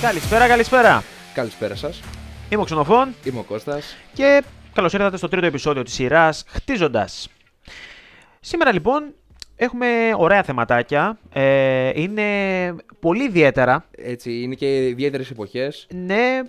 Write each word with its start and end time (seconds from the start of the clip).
Καλησπέρα, 0.00 0.48
καλησπέρα. 0.48 1.02
Καλησπέρα 1.34 1.74
σας. 1.74 2.00
Είμαι 2.48 2.60
ο 2.62 2.64
Ξενοφών 2.64 3.14
Είμαι 3.24 3.38
ο 3.38 3.42
Κώστας. 3.42 3.96
και 4.12 4.42
καλώς 4.72 4.92
ήρθατε 4.92 5.16
στο 5.16 5.28
τρίτο 5.28 5.46
επεισόδιο 5.46 5.82
της 5.82 5.92
σειράς 5.94 6.44
Χτίζοντας. 6.48 7.28
Σήμερα 8.40 8.72
λοιπόν 8.72 9.14
έχουμε 9.56 9.86
ωραία 10.16 10.42
θεματάκια. 10.42 11.18
Ε, 11.32 11.90
είναι 11.94 12.24
πολύ 13.00 13.24
ιδιαίτερα. 13.24 13.84
Έτσι, 13.96 14.42
είναι 14.42 14.54
και 14.54 14.86
ιδιαίτερες 14.86 15.30
εποχές. 15.30 15.86
Ναι, 15.94 16.40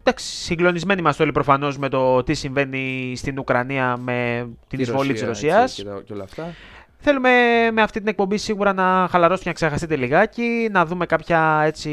εντάξει, 0.00 0.26
συγκλονισμένοι 0.26 1.00
είμαστε 1.00 1.22
όλοι 1.22 1.32
προφανώς 1.32 1.78
με 1.78 1.88
το 1.88 2.22
τι 2.22 2.34
συμβαίνει 2.34 3.14
στην 3.16 3.38
Ουκρανία 3.38 3.96
με 3.96 4.48
την 4.68 4.80
εισβολή 4.80 5.12
της 5.12 5.22
Ρωσία. 5.22 5.68
Και, 5.74 5.84
τα- 5.84 6.02
και 6.06 6.12
όλα 6.12 6.24
αυτά. 6.24 6.54
Θέλουμε 7.02 7.30
με 7.72 7.82
αυτή 7.82 7.98
την 7.98 8.08
εκπομπή 8.08 8.36
σίγουρα 8.36 8.72
να 8.72 9.06
χαλαρώσετε 9.10 9.42
και 9.42 9.48
να 9.48 9.54
ξεχαστείτε 9.54 9.96
λιγάκι, 9.96 10.68
να 10.72 10.86
δούμε 10.86 11.06
κάποια 11.06 11.62
έτσι 11.64 11.90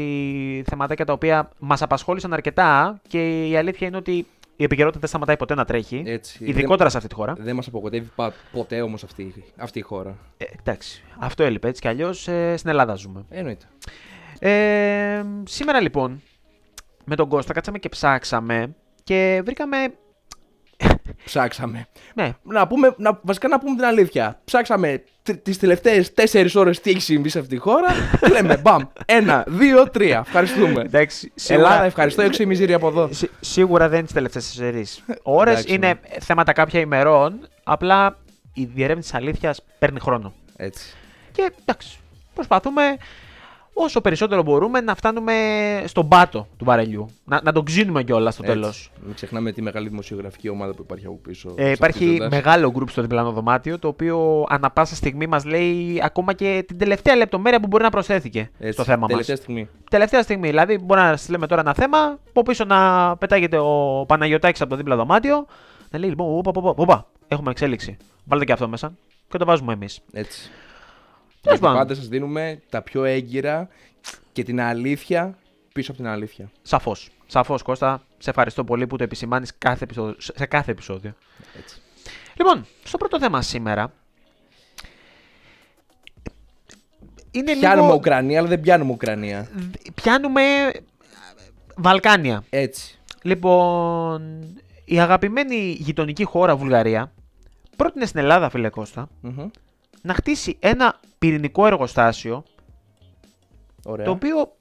θεματάκια 0.66 1.04
τα 1.04 1.12
οποία 1.12 1.50
μας 1.58 1.82
απασχόλησαν 1.82 2.32
αρκετά 2.32 3.00
και 3.08 3.48
η 3.48 3.56
αλήθεια 3.56 3.86
είναι 3.86 3.96
ότι 3.96 4.26
η 4.56 4.64
επικαιρότητα 4.64 5.00
δεν 5.00 5.08
σταματάει 5.08 5.36
ποτέ 5.36 5.54
να 5.54 5.64
τρέχει, 5.64 6.02
Έτσι. 6.06 6.38
ειδικότερα 6.44 6.88
σε 6.88 6.96
αυτή 6.96 7.08
τη 7.08 7.14
χώρα. 7.14 7.34
Δεν 7.38 7.54
μας 7.54 7.66
απογοητεύει 7.66 8.10
πα- 8.14 8.32
ποτέ 8.52 8.80
όμως 8.80 9.04
αυτή, 9.04 9.44
αυτή 9.56 9.78
η 9.78 9.82
χώρα. 9.82 10.16
Ε, 10.36 10.44
εντάξει, 10.58 11.04
αυτό 11.18 11.42
έλειπε 11.42 11.68
έτσι 11.68 11.80
κι 11.80 11.88
αλλιώς 11.88 12.28
ε, 12.28 12.56
στην 12.56 12.70
Ελλάδα 12.70 12.94
ζούμε. 12.94 13.24
Εννοείται. 13.30 13.64
Ε, 14.38 15.22
σήμερα 15.44 15.80
λοιπόν 15.80 16.22
με 17.04 17.16
τον 17.16 17.28
Κώστα 17.28 17.52
κάτσαμε 17.52 17.78
και 17.78 17.88
ψάξαμε 17.88 18.74
και 19.04 19.40
βρήκαμε... 19.44 19.76
Ψάξαμε. 21.24 21.86
Ναι, 22.14 22.32
Να 22.42 22.66
πούμε, 22.66 22.94
να, 22.96 23.18
βασικά 23.22 23.48
να 23.48 23.58
πούμε 23.58 23.76
την 23.76 23.84
αλήθεια. 23.84 24.40
Ψάξαμε 24.44 25.02
τις 25.42 25.58
τελευταίες 25.58 26.12
4 26.32 26.46
ώρες 26.54 26.80
τι 26.80 26.90
έχει 26.90 27.00
συμβεί 27.00 27.28
σε 27.28 27.38
αυτή 27.38 27.54
τη 27.54 27.60
χώρα. 27.60 27.88
και 28.20 28.28
λέμε 28.36 28.56
μπαμ. 28.56 28.82
Ένα, 29.06 29.44
δύο, 29.46 29.90
τρία. 29.90 30.18
Ευχαριστούμε. 30.26 30.80
εντάξει, 30.82 31.32
Ελλάδα, 31.48 31.84
ευχαριστώ. 31.84 32.22
Έξω 32.22 32.42
η 32.42 32.46
μιζήρια 32.46 32.76
από 32.76 32.88
εδώ. 32.88 33.08
Σι- 33.12 33.30
σίγουρα 33.40 33.84
δεν 33.88 33.94
είναι 33.96 34.04
τις 34.06 34.14
τελευταίες 34.14 34.44
τέσσερις 34.54 35.02
ώρες. 35.22 35.52
Εντάξει, 35.52 35.74
Είναι 35.74 35.86
ναι. 35.86 36.18
θέματα 36.20 36.52
κάποια 36.52 36.80
ημερών. 36.80 37.48
Απλά 37.64 38.18
η 38.54 38.64
διερεύνηση 38.74 39.10
τη 39.12 39.16
αλήθειας 39.18 39.60
παίρνει 39.78 40.00
χρόνο. 40.00 40.32
Έτσι. 40.56 40.94
Και 41.32 41.52
εντάξει, 41.64 41.98
προσπαθούμε 42.34 42.82
όσο 43.84 44.00
περισσότερο 44.00 44.42
μπορούμε 44.42 44.80
να 44.80 44.94
φτάνουμε 44.94 45.32
στον 45.86 46.08
πάτο 46.08 46.46
του 46.56 46.64
βαρελιού. 46.64 47.06
Να, 47.24 47.40
να 47.44 47.52
τον 47.52 47.64
ξύνουμε 47.64 48.02
κιόλας 48.02 48.34
στο 48.34 48.42
Έτσι. 48.42 48.54
τέλος. 48.54 48.90
Μην 49.04 49.14
ξεχνάμε 49.14 49.52
τη 49.52 49.62
μεγάλη 49.62 49.88
δημοσιογραφική 49.88 50.48
ομάδα 50.48 50.74
που 50.74 50.82
υπάρχει 50.82 51.06
από 51.06 51.18
πίσω. 51.22 51.54
Ε, 51.56 51.64
σε 51.64 51.70
υπάρχει 51.72 52.04
χτίζοντας. 52.04 52.30
μεγάλο 52.30 52.70
γκρουπ 52.70 52.90
στο 52.90 53.02
διπλανό 53.02 53.30
δωμάτιο 53.32 53.78
το 53.78 53.88
οποίο 53.88 54.46
ανα 54.48 54.70
πάσα 54.70 54.94
στιγμή 54.94 55.26
μας 55.26 55.44
λέει 55.44 56.00
ακόμα 56.04 56.32
και 56.32 56.64
την 56.66 56.78
τελευταία 56.78 57.16
λεπτομέρεια 57.16 57.60
που 57.60 57.66
μπορεί 57.66 57.82
να 57.82 57.90
προσθέθηκε 57.90 58.50
Έτσι, 58.58 58.72
στο 58.72 58.84
θέμα 58.84 58.98
μας. 59.00 59.08
Τελευταία 59.10 59.36
στιγμή. 59.36 59.68
Τελευταία 59.90 60.22
στιγμή. 60.22 60.48
Δηλαδή, 60.48 60.78
μπορεί 60.78 61.00
να 61.00 61.16
στείλουμε 61.16 61.46
τώρα 61.46 61.60
ένα 61.60 61.74
θέμα, 61.74 62.18
από 62.28 62.42
πίσω 62.42 62.64
να 62.64 63.16
πετάγεται 63.16 63.58
ο 63.58 64.04
Παναγιωτάκης 64.08 64.60
από 64.60 64.70
το 64.70 64.76
δίπλα 64.76 64.96
δωμάτιο. 64.96 65.46
Να 65.90 65.98
λέει 65.98 66.08
λοιπόν, 66.08 66.38
όπα, 66.38 66.50
όπα, 66.54 66.72
όπα, 66.76 67.06
έχουμε 67.28 67.50
εξέλιξη. 67.50 67.96
Βάλτε 68.24 68.44
και 68.44 68.52
αυτό 68.52 68.68
μέσα 68.68 68.92
και 69.28 69.38
το 69.38 69.44
βάζουμε 69.44 69.72
εμείς. 69.72 70.00
Έτσι. 70.12 70.50
Τέλος 71.40 71.58
Γιατί 71.58 71.60
πάντων. 71.60 71.78
πάντα 71.78 71.94
σας 71.94 72.08
δίνουμε 72.08 72.62
τα 72.68 72.82
πιο 72.82 73.04
έγκυρα 73.04 73.68
και 74.32 74.42
την 74.42 74.60
αλήθεια 74.60 75.38
πίσω 75.72 75.90
από 75.90 76.00
την 76.00 76.10
αλήθεια. 76.10 76.50
Σαφώς. 76.62 77.10
Σαφώς, 77.26 77.62
Κώστα. 77.62 78.02
Σε 78.18 78.30
ευχαριστώ 78.30 78.64
πολύ 78.64 78.86
που 78.86 78.96
το 78.96 79.04
επισημάνεις 79.04 79.52
κάθε 79.58 79.84
επεισόδιο, 79.84 80.14
σε 80.18 80.46
κάθε 80.46 80.70
επεισόδιο. 80.70 81.14
Έτσι. 81.58 81.80
Λοιπόν, 82.34 82.66
στο 82.84 82.96
πρώτο 82.96 83.18
θέμα 83.18 83.42
σήμερα. 83.42 83.92
Είναι 87.30 87.56
Πιάνουμε 87.56 87.82
λίγο... 87.82 87.94
Ουκρανία, 87.94 88.38
αλλά 88.38 88.48
δεν 88.48 88.60
πιάνουμε 88.60 88.92
Ουκρανία. 88.92 89.48
Πιάνουμε 89.94 90.42
Βαλκάνια. 91.76 92.44
Έτσι. 92.50 92.98
Λοιπόν, 93.22 94.48
η 94.84 95.00
αγαπημένη 95.00 95.76
γειτονική 95.78 96.24
χώρα 96.24 96.56
Βουλγαρία 96.56 97.12
πρότεινε 97.76 98.06
στην 98.06 98.20
Ελλάδα, 98.20 98.50
φίλε 98.50 98.68
Κώστα, 98.68 99.08
Μμμ. 99.20 99.48
Να 100.02 100.14
χτίσει 100.14 100.56
ένα 100.60 101.00
πυρηνικό 101.18 101.66
εργοστάσιο 101.66 102.42
Ωραία. 103.84 104.04
το 104.04 104.10
οποίο 104.10 104.52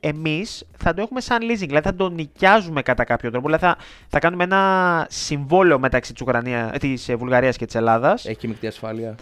εμείς 0.00 0.66
θα 0.76 0.94
το 0.94 1.02
έχουμε 1.02 1.20
σαν 1.20 1.38
leasing, 1.42 1.66
δηλαδή 1.66 1.88
θα 1.88 1.94
το 1.94 2.08
νοικιάζουμε 2.08 2.82
κατά 2.82 3.04
κάποιο 3.04 3.30
τρόπο, 3.30 3.46
δηλαδή 3.46 3.64
θα, 3.64 3.76
θα 4.08 4.18
κάνουμε 4.18 4.44
ένα 4.44 5.06
συμβόλαιο 5.10 5.78
μεταξύ 5.78 6.12
της, 6.12 6.22
Ουκρανίας, 6.22 6.70
ε, 6.72 6.78
της 6.78 7.08
ε, 7.08 7.14
Βουλγαρίας 7.16 7.56
και 7.56 7.66
της 7.66 7.74
Ελλάδας. 7.74 8.26
Έχει 8.26 8.36
και 8.36 8.48
μεικτή 8.48 8.66
ασφάλεια. 8.66 9.14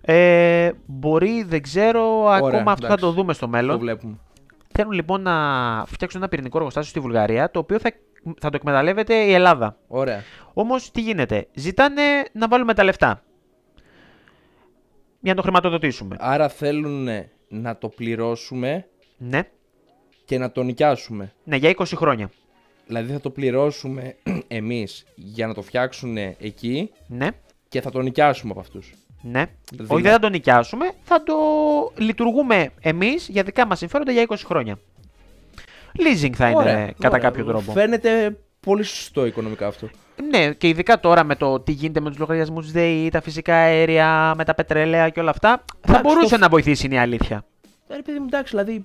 Ε, 0.00 0.70
μπορεί, 0.86 1.44
δεν 1.48 1.62
ξέρω, 1.62 2.26
ακόμα 2.26 2.72
αυτό 2.72 2.86
θα 2.86 2.92
εντάξει. 2.92 3.04
το 3.04 3.10
δούμε 3.12 3.32
στο 3.32 3.44
Το 3.44 3.50
μέλλον. 3.50 3.78
βλέπουμε. 3.78 4.18
Θέλουν 4.72 4.92
λοιπόν 4.92 5.22
να 5.22 5.32
φτιάξουν 5.86 6.20
ένα 6.20 6.28
πυρηνικό 6.28 6.58
εργοστάσιο 6.58 6.90
στη 6.90 7.00
Βουλγαρία, 7.00 7.50
το 7.50 7.58
οποίο 7.58 7.78
θα, 7.78 7.90
θα 8.40 8.50
το 8.50 8.56
εκμεταλλεύεται 8.56 9.14
η 9.14 9.32
Ελλάδα. 9.32 9.76
Ωραία. 9.86 10.22
Όμως 10.52 10.90
τι 10.90 11.00
γίνεται, 11.00 11.46
ζητάνε 11.54 12.02
να 12.32 12.48
βάλουμε 12.48 12.74
τα 12.74 12.84
λεφτά. 12.84 13.22
Για 15.24 15.32
να 15.32 15.34
το 15.34 15.42
χρηματοδοτήσουμε. 15.42 16.16
Άρα 16.18 16.48
θέλουν 16.48 17.08
να 17.48 17.76
το 17.78 17.88
πληρώσουμε 17.88 18.86
Ναι, 19.18 19.40
και 20.24 20.38
να 20.38 20.50
το 20.52 20.62
νοικιάσουμε. 20.62 21.32
ναι, 21.44 21.56
για 21.56 21.70
20 21.76 21.84
χρόνια. 21.94 22.30
Δηλαδή 22.86 23.12
θα 23.12 23.20
το 23.20 23.30
πληρώσουμε 23.30 24.16
εμείς 24.48 25.04
για 25.14 25.46
να 25.46 25.54
το 25.54 25.62
φτιάξουν 25.62 26.16
εκεί 26.16 26.90
Ναι, 27.06 27.28
και 27.68 27.80
θα 27.80 27.90
το 27.90 28.00
νοικιάσουμε 28.00 28.50
από 28.50 28.60
αυτούς. 28.60 28.94
ναι. 29.22 29.44
Δυνα- 29.72 29.88
Όχι, 29.92 30.02
δεν 30.02 30.12
θα 30.12 30.18
το 30.18 30.28
νοικιάσουμε, 30.28 30.90
θα 31.02 31.22
το 31.22 31.34
λειτουργούμε 31.96 32.70
εμείς 32.80 33.28
για 33.28 33.42
δικά 33.42 33.66
μας 33.66 33.78
συμφέροντα 33.78 34.12
για 34.12 34.22
20 34.22 34.34
χρόνια. 34.44 34.78
Leasing 35.98 36.30
θα 36.34 36.48
είναι 36.48 36.58
Ωραία, 36.58 36.86
κατά 36.86 37.08
ωραία. 37.08 37.18
κάποιο 37.18 37.44
τρόπο. 37.44 37.72
Φαίνεται 37.72 38.38
πολύ 38.64 38.82
σωστό 38.82 39.26
οικονομικά 39.26 39.66
αυτό. 39.66 39.88
Ναι, 40.30 40.52
και 40.52 40.68
ειδικά 40.68 41.00
τώρα 41.00 41.24
με 41.24 41.34
το 41.36 41.60
τι 41.60 41.72
γίνεται 41.72 42.00
με 42.00 42.08
τους 42.10 42.18
λογαριασμούς 42.18 42.66
τη 42.66 42.72
ΔΕΗ, 42.72 43.08
τα 43.08 43.20
φυσικά 43.20 43.54
αέρια, 43.54 44.34
με 44.36 44.44
τα 44.44 44.54
πετρέλαια 44.54 45.08
και 45.08 45.20
όλα 45.20 45.30
αυτά, 45.30 45.64
θα 45.66 45.92
Εντάξει, 45.96 46.02
μπορούσε 46.02 46.34
το- 46.34 46.40
να 46.40 46.48
βοηθήσει 46.48 46.86
είναι 46.86 46.94
η 46.94 46.98
αλήθεια. 46.98 47.44
Ε, 47.88 47.94
ρε 47.96 48.02
παιδί 48.02 48.18
μου, 48.18 48.24
εντάξει, 48.26 48.56
δηλαδή. 48.56 48.84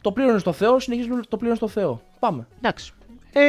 Το 0.00 0.12
πλήρωνες 0.12 0.40
στο 0.40 0.52
Θεό, 0.52 0.80
συνεχίζει 0.80 1.08
να 1.08 1.20
το 1.20 1.36
πλήρωνες 1.36 1.56
στο 1.58 1.68
Θεό. 1.68 2.02
Πάμε. 2.18 2.46
Εντάξει. 2.58 2.92
Ε, 3.32 3.42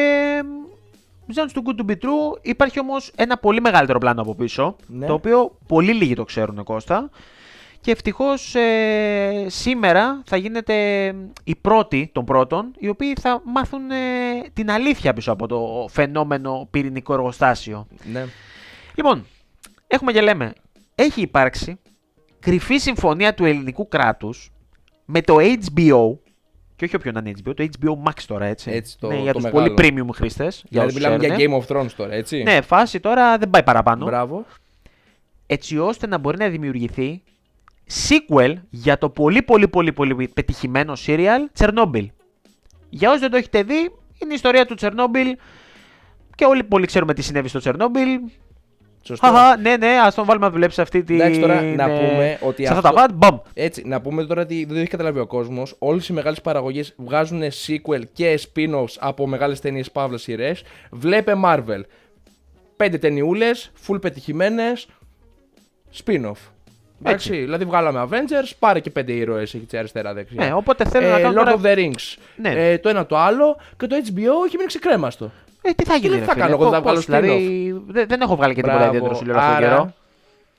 Sounds 1.36 1.58
too 1.58 1.62
good 1.68 1.80
to 1.86 1.92
be 1.92 1.96
true. 1.96 2.38
Υπάρχει 2.42 2.80
όμως 2.80 3.12
ένα 3.16 3.38
πολύ 3.38 3.62
μεγαλύτερο 3.62 4.00
πλάνο 4.00 4.22
από 4.22 4.36
πίσω. 4.36 4.76
Ναι. 4.88 5.06
Το 5.06 5.14
οποίο 5.14 5.58
πολύ 5.68 5.94
λίγοι 5.94 6.14
το 6.14 6.24
ξέρουν, 6.24 6.64
Κώστα. 6.64 7.10
Και 7.84 7.92
ευτυχώς 7.92 8.56
ε, 8.56 9.46
σήμερα 9.48 10.22
θα 10.26 10.38
γίνετε 10.38 11.06
οι 11.44 11.56
πρώτοι 11.56 12.10
των 12.14 12.26
πρώτων, 12.26 12.72
οι 12.78 12.88
οποίοι 12.88 13.14
θα 13.22 13.42
μάθουν 13.46 13.92
ε, 13.92 13.96
την 14.54 14.72
αλήθεια 14.72 15.14
πίσω 15.14 15.32
από 15.32 15.48
το 15.48 15.88
φαινόμενο 15.90 16.68
πυρηνικό 16.72 17.14
εργοστάσιο. 17.14 17.88
Ναι. 18.12 18.26
Λοιπόν, 18.96 19.26
έχουμε 19.88 20.12
και 20.12 20.22
λέμε, 20.22 20.54
έχει 20.96 21.22
υπάρξει 21.22 21.80
κρυφή 22.40 22.78
συμφωνία 22.78 23.34
του 23.34 23.46
ελληνικού 23.46 23.88
κράτους 23.88 24.52
με 25.06 25.22
το 25.22 25.38
HBO, 25.40 26.18
και 26.76 26.86
όχι 26.86 26.96
όποιο 26.96 27.12
να 27.12 27.20
είναι 27.26 27.34
HBO, 27.46 27.54
το 27.56 27.68
HBO 27.80 28.10
Max 28.10 28.22
τώρα, 28.28 28.46
έτσι. 28.46 28.72
Έτσι, 28.72 28.98
το- 29.00 29.08
ναι, 29.08 29.16
για 29.16 29.34
το 29.34 29.40
τους 29.40 29.52
μεγάλο. 29.52 29.74
πολύ 29.74 29.92
premium 30.02 30.08
χρήστες. 30.14 30.56
Για 30.70 30.86
Δηλαδή 30.86 30.88
όσους 30.88 31.02
μιλάμε 31.02 31.26
για 31.26 31.36
ξέρουνε. 31.36 31.58
Game 31.60 31.66
of 31.66 31.76
Thrones 31.86 31.92
τώρα, 31.98 32.14
έτσι. 32.14 32.44
Ναι, 32.44 32.62
φάση 32.62 33.00
τώρα 33.00 33.38
δεν 33.38 33.50
πάει 33.50 33.64
παραπάνω. 33.64 34.06
Μπράβο. 34.06 34.46
Έτσι 35.48 35.78
ώστε 35.78 36.08
να 36.08 36.18
μπορεί 36.18 36.38
να 36.38 36.48
δημιουργηθεί 36.50 37.22
sequel 37.90 38.54
για 38.70 38.98
το 38.98 39.10
πολύ 39.10 39.42
πολύ 39.42 39.68
πολύ 39.68 39.92
πολύ 39.94 40.28
πετυχημένο 40.34 40.94
serial 41.06 41.60
Chernobyl. 41.60 42.06
Για 42.90 43.10
όσοι 43.10 43.20
δεν 43.20 43.32
το 43.32 43.38
έχετε 43.38 43.64
δει, 43.64 43.80
είναι 44.18 44.32
η 44.32 44.34
ιστορία 44.34 44.66
του 44.66 44.76
Chernobyl 44.80 45.34
και 46.36 46.46
όλοι 46.46 46.64
πολύ 46.64 46.86
ξέρουμε 46.86 47.14
τι 47.14 47.22
συνέβη 47.22 47.48
στο 47.48 47.60
Chernobyl. 47.64 48.32
Σωστό. 49.06 49.28
Χαχα, 49.28 49.58
ναι, 49.58 49.78
ναι, 49.78 49.88
ας 49.88 50.16
τον 50.16 50.26
βάλουμε 50.26 50.46
να 50.46 50.52
δουλέψει 50.52 50.76
σε 50.76 50.82
αυτή 50.82 51.04
τη. 51.04 51.14
Εντάξει, 51.14 51.40
τώρα 51.40 51.62
να 51.62 51.84
ε, 51.84 51.88
πούμε 52.10 52.38
ότι 52.42 52.66
Σε 52.66 52.74
αυτά 52.74 52.88
αυτό- 52.90 53.02
τα 53.02 53.02
βατ, 53.08 53.12
μπαμ. 53.14 53.38
Έτσι, 53.54 53.84
να 53.88 54.02
πούμε 54.02 54.26
τώρα 54.26 54.42
ότι 54.42 54.58
δεν 54.66 54.74
το 54.74 54.80
έχει 54.80 54.88
καταλάβει 54.90 55.20
ο 55.20 55.28
κόσμος. 55.28 55.76
Όλες 55.80 56.08
οι 56.08 56.14
μεγάλες 56.14 56.42
παραγωγές 56.42 56.94
βγάζουν 56.98 57.42
sequel 57.68 58.02
και 58.14 58.40
spin-offs 58.44 58.96
από 59.00 59.28
μεγάλες 59.28 59.60
ταινίες 59.60 59.92
παύλα 59.92 60.18
σειρέ. 60.18 60.52
Βλέπε 60.92 61.34
Marvel. 61.46 61.82
Πέντε 62.76 62.98
ταινιούλες, 62.98 63.72
full 63.88 64.02
πετυχημένες. 64.02 64.88
Spin-off. 66.04 66.52
Εντάξει, 67.06 67.36
δηλαδή 67.38 67.66
βγάλαμε 67.66 68.08
Avengers, 68.10 68.52
πάρε 68.60 68.80
και 68.80 68.90
πέντε 68.90 69.12
ήρωες 69.14 69.54
εκεί 69.54 69.66
τσι 69.66 69.78
αριστερά 69.78 70.14
δεξιά. 70.14 70.46
Ναι, 70.46 70.54
οπότε 70.54 70.86
θέλω 70.86 71.08
να 71.10 71.18
Ε, 71.18 71.22
κάνω. 71.22 71.42
Lord 71.42 71.46
τώρα- 71.46 71.58
of 71.58 71.66
the 71.66 71.78
Rings. 71.78 72.18
Ναι. 72.36 72.50
Ε, 72.72 72.78
το 72.78 72.90
ένα 72.90 73.06
το 73.06 73.18
άλλο 73.18 73.58
και 73.78 73.88
το 73.88 73.96
HBO 73.96 74.46
έχει 74.46 74.56
μείνει 74.58 74.68
ξεκρέμαστο. 74.68 75.32
Ε, 75.62 75.72
τι 75.72 75.84
θα 75.84 75.96
γίνει, 75.96 76.10
δεν 76.10 76.20
ρε 76.20 76.26
θα 76.26 76.32
φίλε, 76.32 76.44
κάνω 76.44 76.56
εγώ, 76.56 76.64
πώς- 76.64 76.74
θα 76.74 76.82
βγάλω 76.82 76.96
πώς, 76.96 77.06
Δηλαδή, 77.06 77.84
δεν, 77.88 78.08
δεν 78.08 78.22
έχω 78.22 78.36
βγάλει 78.36 78.54
και 78.54 78.62
τίποτα 78.62 78.78
Μπράβο. 78.78 78.94
ιδιαίτερο 78.96 79.16
σου 79.20 79.26
λέω 79.26 79.38
αυτόν 79.38 79.54
τον 79.56 79.64
Άρα, 79.64 79.76
καιρό. 79.76 79.94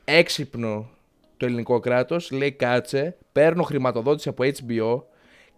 έξυπνο 0.05 0.89
το 1.37 1.47
ελληνικό 1.47 1.81
κράτος 1.81 2.31
λέει 2.31 2.53
κάτσε, 2.53 3.17
παίρνω 3.33 3.63
χρηματοδότηση 3.63 4.29
από 4.29 4.45
HBO, 4.45 5.03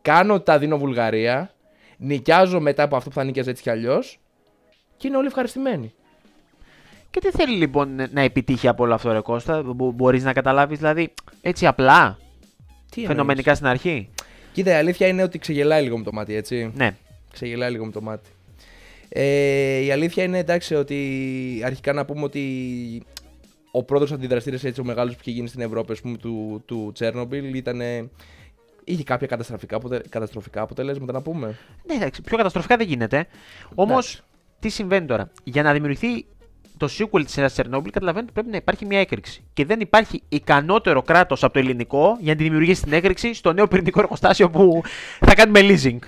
κάνω 0.02 0.34
ότι 0.34 0.44
τα 0.44 0.58
δίνω 0.58 0.78
Βουλγαρία, 0.78 1.50
νοικιάζω 1.96 2.60
μετά 2.60 2.82
από 2.82 2.96
αυτό 2.96 3.08
που 3.08 3.14
θα 3.14 3.24
νοικιάζει 3.24 3.48
έτσι 3.50 3.62
κι 3.62 3.70
αλλιώς 3.70 4.18
και 4.96 5.08
είναι 5.08 5.16
όλοι 5.16 5.26
ευχαριστημένοι. 5.26 5.94
Και 7.20 7.28
τι 7.28 7.30
θέλει 7.36 7.56
λοιπόν 7.56 7.94
να 8.12 8.20
επιτύχει 8.20 8.68
από 8.68 8.82
όλο 8.84 8.94
αυτό, 8.94 9.12
Ρε 9.12 9.20
Κώστα, 9.20 9.62
Μπο- 9.62 9.90
μπορείς 9.90 10.24
να 10.24 10.32
καταλάβεις 10.32 10.78
δηλαδή 10.78 11.12
έτσι 11.42 11.66
απλά, 11.66 12.18
Τι 12.90 13.06
φαινομενικά 13.06 13.54
στην 13.54 13.66
αρχή. 13.66 13.88
εννοείς; 13.88 14.08
Κοίτα, 14.52 14.70
η 14.70 14.74
αλήθεια 14.74 15.06
είναι 15.06 15.22
ότι 15.22 15.38
ξεγελάει 15.38 15.82
λίγο 15.82 15.98
με 15.98 16.04
το 16.04 16.12
μάτι, 16.12 16.34
έτσι. 16.34 16.72
Ναι. 16.74 16.96
Ξεγελάει 17.32 17.70
λίγο 17.70 17.84
με 17.84 17.90
το 17.92 18.00
μάτι. 18.02 18.28
Ε, 19.08 19.78
η 19.78 19.90
αλήθεια 19.92 20.24
είναι 20.24 20.38
εντάξει 20.38 20.74
ότι 20.74 21.62
αρχικά 21.64 21.92
να 21.92 22.04
πούμε 22.04 22.22
ότι 22.22 23.02
ο 23.70 23.82
πρώτος 23.82 24.12
αντιδραστήρας 24.12 24.64
έτσι 24.64 24.80
ο 24.80 24.84
μεγάλος 24.84 25.14
που 25.14 25.20
είχε 25.22 25.30
γίνει 25.30 25.48
στην 25.48 25.60
Ευρώπη 25.60 25.92
ας 25.92 26.00
πούμε, 26.00 26.16
του, 26.16 26.62
του 26.66 26.90
Τσέρνομπιλ 26.94 27.54
ήταν. 27.54 27.80
Είχε 28.84 29.02
κάποια 29.02 29.26
καταστροφικά, 29.26 29.76
αποτε- 29.76 30.08
καταστροφικά 30.08 30.62
αποτελέσματα 30.62 31.12
να 31.12 31.22
πούμε. 31.22 31.58
Ναι, 31.86 31.94
εντάξει, 31.94 32.22
πιο 32.22 32.36
καταστροφικά 32.36 32.76
δεν 32.76 32.86
γίνεται. 32.86 33.26
Όμως, 33.74 34.06
Εντάξει. 34.12 34.22
τι 34.60 34.68
συμβαίνει 34.68 35.06
τώρα; 35.06 35.30
Για 35.44 35.62
να 35.62 35.72
δημιουργηθεί 35.72 36.26
το 36.76 36.88
sequel 36.98 37.22
της 37.24 37.32
σειρά 37.32 37.46
Τσερνόμπιλ, 37.50 37.90
καταλαβαίνετε 37.90 38.30
ότι 38.30 38.40
πρέπει 38.40 38.50
να 38.50 38.56
υπάρχει 38.56 38.86
μια 38.86 39.00
έκρηξη. 39.00 39.44
Και 39.52 39.64
δεν 39.64 39.80
υπάρχει 39.80 40.22
ικανότερο 40.28 41.02
κράτος 41.02 41.44
από 41.44 41.52
το 41.52 41.58
ελληνικό 41.58 42.16
για 42.20 42.32
να 42.32 42.38
τη 42.38 42.44
δημιουργήσει 42.44 42.82
την 42.82 42.92
έκρηξη 42.92 43.34
στο 43.34 43.52
νέο 43.52 43.68
πυρηνικό 43.68 44.00
εργοστάσιο 44.00 44.50
που 44.50 44.82
θα 45.20 45.34
κάνουμε 45.34 45.60
leasing. 45.62 45.98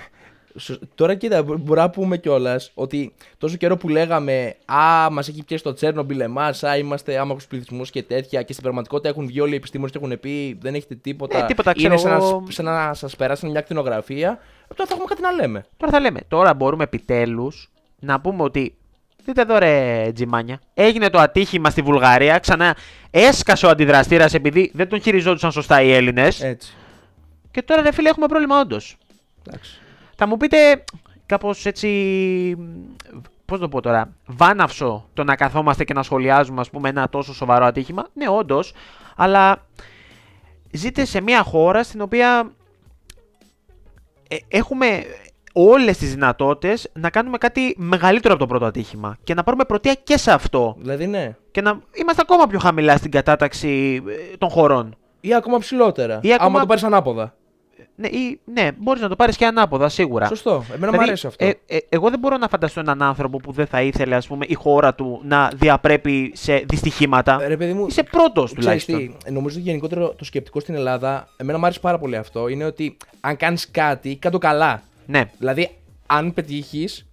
Σω- 0.59 0.79
Τώρα 0.95 1.15
κοίτα, 1.15 1.43
μπο- 1.43 1.57
μπορούμε 1.57 1.81
να 1.87 1.91
πούμε 1.91 2.17
κιόλας 2.19 2.71
ότι 2.75 3.13
τόσο 3.39 3.57
καιρό 3.57 3.77
που 3.77 3.89
λέγαμε 3.89 4.55
Α, 4.65 5.11
μας 5.11 5.29
έχει 5.29 5.45
πιέσει 5.45 5.63
το 5.63 5.73
Τσέρνομπιλ 5.73 6.21
εμάς, 6.21 6.63
Α, 6.65 6.77
είμαστε 6.77 7.19
άμαχου 7.19 7.41
πληθυσμούς 7.49 7.91
και 7.91 8.03
τέτοια. 8.03 8.43
Και 8.43 8.51
στην 8.53 8.63
πραγματικότητα 8.65 9.09
έχουν 9.09 9.27
βγει 9.27 9.41
όλοι 9.41 9.53
οι 9.53 9.57
επιστήμονες 9.57 9.93
και 9.93 9.99
έχουν 10.03 10.21
πει 10.21 10.59
Δεν 10.61 10.75
έχετε 10.75 10.95
τίποτα. 10.95 11.39
Ε, 11.39 11.47
τίποτα, 11.47 11.73
Είναι 11.77 11.95
ξέρω 11.95 11.99
σαν, 12.11 12.21
εγώ. 12.21 12.43
να, 12.47 12.51
σαν 12.51 12.65
να 12.65 12.95
σας 12.95 13.17
περάσουν 13.17 13.51
μια 13.51 13.61
κτηνογραφία. 13.61 14.39
Τώρα 14.75 14.87
θα 14.89 14.95
έχουμε 14.95 15.05
κάτι 15.09 15.23
να 15.23 15.33
λέμε. 15.33 15.67
Τώρα 15.77 15.93
θα 15.93 16.01
λέμε, 16.01 16.21
τώρα 16.29 16.55
μπορούμε 16.55 16.85
επιτέλους 16.85 17.71
να 17.99 18.21
πούμε 18.21 18.43
ότι. 18.43 18.75
Δείτε 19.29 19.41
εδώ 19.41 19.59
ρε 19.59 20.11
τζιμάνια. 20.15 20.61
Έγινε 20.75 21.11
το 21.11 21.19
ατύχημα 21.19 21.71
στη 21.71 21.83
Βουλγαρία. 21.83 22.39
Ξανά 22.39 22.77
έσκασε 23.11 23.67
ο 23.67 23.69
αντιδραστήρας 23.69 24.35
επειδή 24.35 24.71
δεν 24.75 24.89
τον 24.89 25.01
χειριζόντουσαν 25.01 25.53
σωστά 25.53 25.83
οι 25.83 25.93
Έλληνες. 25.93 26.43
Έτσι. 26.43 26.75
Και 27.51 27.63
τώρα 27.63 27.83
ρε 27.83 27.93
φίλε 27.93 28.09
έχουμε 28.09 28.27
πρόβλημα 28.27 28.61
όντως. 28.61 28.97
Εντάξει. 29.47 29.81
Θα 30.17 30.27
μου 30.27 30.37
πείτε 30.37 30.85
κάπως 31.27 31.67
έτσι. 31.67 31.89
Πώς 33.45 33.59
το 33.59 33.69
πω 33.69 33.81
τώρα. 33.81 34.15
Βάναυσο 34.27 35.09
το 35.15 35.25
να 35.25 35.37
καθόμαστε 35.37 35.85
και 35.85 35.95
να 35.95 36.03
σχολιάζουμε 36.03 36.61
ας 36.61 36.71
πούμε, 36.71 36.89
ένα 36.89 37.09
τόσο 37.09 37.35
σοβαρό 37.35 37.65
ατύχημα. 37.65 38.09
Ναι, 38.13 38.29
όντως. 38.29 38.75
Αλλά 39.17 39.67
ζείτε 40.71 41.05
σε 41.05 41.21
μια 41.21 41.43
χώρα 41.43 41.83
στην 41.83 42.01
οποία 42.01 42.53
ε, 44.29 44.37
έχουμε 44.49 45.05
όλες 45.67 45.97
τις 45.99 46.11
δυνατότητες 46.11 46.91
να 46.93 47.11
κάνουμε 47.11 47.39
κάτι 47.39 47.75
μεγαλύτερο 47.79 48.35
από 48.35 48.43
το 48.43 48.49
πρώτο 48.49 48.65
ατύχημα 48.65 49.17
και 49.25 49.35
να 49.35 49.43
πάρουμε 49.43 49.65
πρωτεία 49.65 49.95
και 50.05 50.19
σε 50.19 50.31
αυτό 50.33 50.77
Δηλαδή 50.79 51.07
ναι. 51.07 51.37
και 51.51 51.61
να 51.61 51.81
είμαστε 51.93 52.23
ακόμα 52.25 52.47
πιο 52.47 52.59
χαμηλά 52.59 52.97
στην 52.97 53.11
κατάταξη 53.11 54.03
ε, 54.09 54.37
των 54.39 54.49
χωρών. 54.49 54.97
Ή 55.21 55.35
ακόμα 55.35 55.59
ψηλότερα. 55.59 56.19
Ή 56.23 56.33
ακόμα- 56.33 56.49
Άμα 56.51 56.61
το 56.61 56.67
πάρεις 56.67 56.83
ανάποδα. 56.83 57.35
Ναι, 58.01 58.07
ή, 58.09 58.41
ναι 58.45 58.69
μπορείς 58.77 59.03
να 59.03 59.09
το 59.09 59.17
πάρεις 59.17 59.37
και 59.37 59.47
ανάποδα 59.47 59.89
σίγουρα. 59.89 60.27
Σωστό. 60.27 60.51
Εμένα 60.51 60.87
μου 60.87 60.91
Δηλαδή, 60.91 61.03
αρέσει 61.03 61.27
αυτό. 61.27 61.45
ε, 61.47 61.53
ε, 61.67 61.79
εγώ 61.89 62.11
δεν 62.11 62.19
μπορώ 62.19 62.37
να 62.37 62.49
φανταστώ 62.49 62.81
έναν 62.81 63.03
άνθρωπο 63.03 63.37
που 63.39 63.53
δεν 63.53 63.67
θα 63.67 63.83
ήθελε 63.83 64.15
ας 64.15 64.27
πούμε, 64.27 64.45
η 64.49 64.55
χώρα 64.55 64.95
του 64.95 65.21
να 65.25 65.51
διαπρέπει 65.57 66.33
σε 66.35 66.57
δυστυχήματα. 66.69 67.39
Ρε 67.47 67.57
παιδί 67.57 67.73
μου, 67.73 67.87
Είσαι 67.87 68.03
πρώτος 68.03 68.53
Ξέρεις 68.55 68.85
τουλάχιστον. 68.85 69.19
τι, 69.25 69.33
νομίζω 69.33 69.57
ότι 69.59 69.69
γενικότερο 69.69 70.15
το 70.19 70.25
σκεπτικό 70.25 70.61
στην 70.61 70.75
Ελλάδα, 70.75 71.29
εμένα 71.37 71.59
μου 71.59 71.65
άρεσε 71.65 71.81
πάρα 71.81 71.99
πολύ 71.99 72.17
αυτό, 72.17 72.49
είναι 72.49 72.65
ότι 72.65 72.97
αν 73.21 73.37
κάνεις 73.37 73.71
κάτι, 73.71 74.17
κάτω 74.17 74.39
καλά. 74.39 74.83
Ναι, 75.11 75.31
Δηλαδή, 75.39 75.71
αν 76.07 76.35
πετύχεις, 76.35 77.07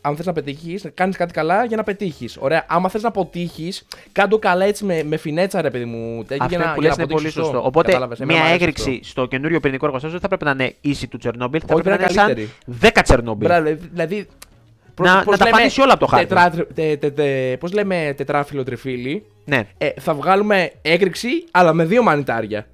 αν 0.00 0.16
θες 0.16 0.26
να 0.26 0.32
πετύχεις, 0.32 0.86
κάνεις 0.94 1.16
κάτι 1.16 1.32
καλά 1.32 1.64
για 1.64 1.76
να 1.76 1.82
πετύχεις. 1.82 2.36
Ωραία. 2.40 2.64
Άμα 2.68 2.88
θες 2.88 3.02
να 3.02 3.08
αποτύχεις, 3.08 3.86
κάτω 4.12 4.38
καλά 4.38 4.64
έτσι 4.64 4.84
με, 4.84 5.02
με 5.02 5.16
φινέτσα, 5.16 5.60
ρε 5.62 5.70
παιδί 5.70 5.84
μου. 5.84 6.24
Τέτοιο, 6.24 6.44
αυτό 6.44 6.56
για 6.56 6.66
να, 6.66 6.74
που 6.74 6.80
για 6.80 6.88
λες 6.88 6.96
να 6.98 7.02
είναι 7.02 7.12
πολύ 7.12 7.26
αποτύχεις 7.26 7.32
σωστό. 7.32 7.66
Οπότε 7.66 7.86
Κατάλαβες, 7.86 8.20
εμένα 8.20 8.38
μου 8.38 8.44
μια 8.44 8.54
άρεσε 8.54 8.68
έκρηξη 8.68 8.90
αυτό. 8.90 9.04
στο 9.04 9.26
καινούριο 9.26 9.60
πυρηνικό 9.60 9.86
εργοστάσιο 9.86 10.18
δεν 10.20 10.28
θα 10.30 10.36
πρέπει 10.36 10.56
να 10.56 10.64
είναι 10.64 10.74
ίση 10.80 11.06
του 11.08 11.18
Τσερνόμπιλ, 11.18 11.60
θα 11.66 11.74
Όχι, 11.74 11.82
πρέπει 11.82 12.02
να 12.02 12.04
είναι 12.04 12.14
πρέπει 12.14 12.48
να 12.68 12.74
σαν 12.90 12.90
10 12.98 13.02
Τσερνόμπιλ. 13.02 13.48
Μπράβο, 13.48 13.76
δηλαδή. 13.92 14.28
Να- 15.00 15.24
να 15.24 15.36
τα 15.36 15.48
πανίσει 15.50 15.80
όλα 15.80 15.92
από 15.92 16.00
το 16.00 16.06
χάρτη. 16.06 16.26
Τετρά, 16.26 16.50
τε, 16.74 16.96
τε, 16.96 17.10
τε, 17.10 17.56
πώς 17.56 17.72
λέμε 17.72 18.14
τετράφυλλο 18.16 18.64
τριφύλι; 18.64 19.26
Ναι. 19.44 19.68
Ε, 19.78 19.90
θα 20.00 20.14
βγάλουμε 20.14 20.72
έκρηξη, 20.82 21.28
αλλά 21.50 21.72
με 21.72 21.84
δύο 21.84 22.02
μανιτάρια. 22.02 22.66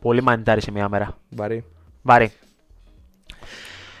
Πολύ 0.00 0.22
μανιτάρι 0.22 0.60
σε 0.60 0.70
μια 0.70 0.88
μέρα. 0.88 1.18
Βαρύ. 1.28 1.64
Βαρύ. 2.06 2.32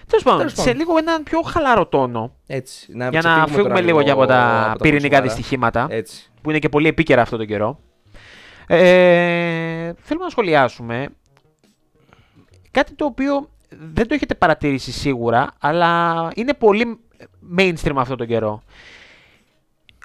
Τέλος 0.06 0.24
πάντων, 0.24 0.38
Τέλος 0.38 0.52
σε 0.52 0.62
πάντων. 0.62 0.76
λίγο 0.76 0.96
έναν 0.98 1.22
πιο 1.22 1.40
χαλαρό 1.42 1.86
τόνο. 1.86 2.34
Έτσι. 2.46 2.92
Για 2.92 3.10
να 3.10 3.10
ξεφύγουμε 3.20 3.46
φύγουμε 3.46 3.68
τώρα 3.68 3.80
λίγο 3.80 4.02
και 4.02 4.10
από 4.10 4.26
τα 4.26 4.70
από 4.70 4.78
πυρηνικά 4.82 5.04
σοβαρά. 5.16 5.22
δυστυχήματα. 5.22 5.86
Έτσι. 5.90 6.30
που 6.42 6.50
είναι 6.50 6.58
και 6.58 6.68
πολύ 6.68 6.88
επίκαιρα 6.88 7.22
αυτό 7.22 7.36
τον 7.36 7.46
καιρό. 7.46 7.78
Ε, 8.66 9.92
θέλουμε 9.98 10.24
να 10.24 10.30
σχολιάσουμε 10.30 11.08
κάτι 12.70 12.94
το 12.94 13.04
οποίο 13.04 13.48
δεν 13.68 14.08
το 14.08 14.14
έχετε 14.14 14.34
παρατηρήσει 14.34 14.92
σίγουρα, 14.92 15.52
αλλά 15.60 16.30
είναι 16.34 16.54
πολύ 16.54 16.98
mainstream 17.58 17.94
αυτό 17.96 18.16
τον 18.16 18.26
καιρό. 18.26 18.62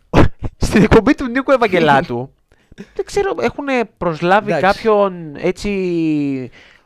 Στην 0.57 0.83
εκπομπή 0.83 1.15
του 1.15 1.27
Νίκου 1.27 1.51
Ευαγγελάτου, 1.51 2.33
δεν 2.95 3.05
ξέρω, 3.05 3.35
έχουν 3.39 3.65
προσλάβει 3.97 4.51
Εντάξει. 4.51 4.65
κάποιον 4.65 5.35
έτσι 5.35 5.69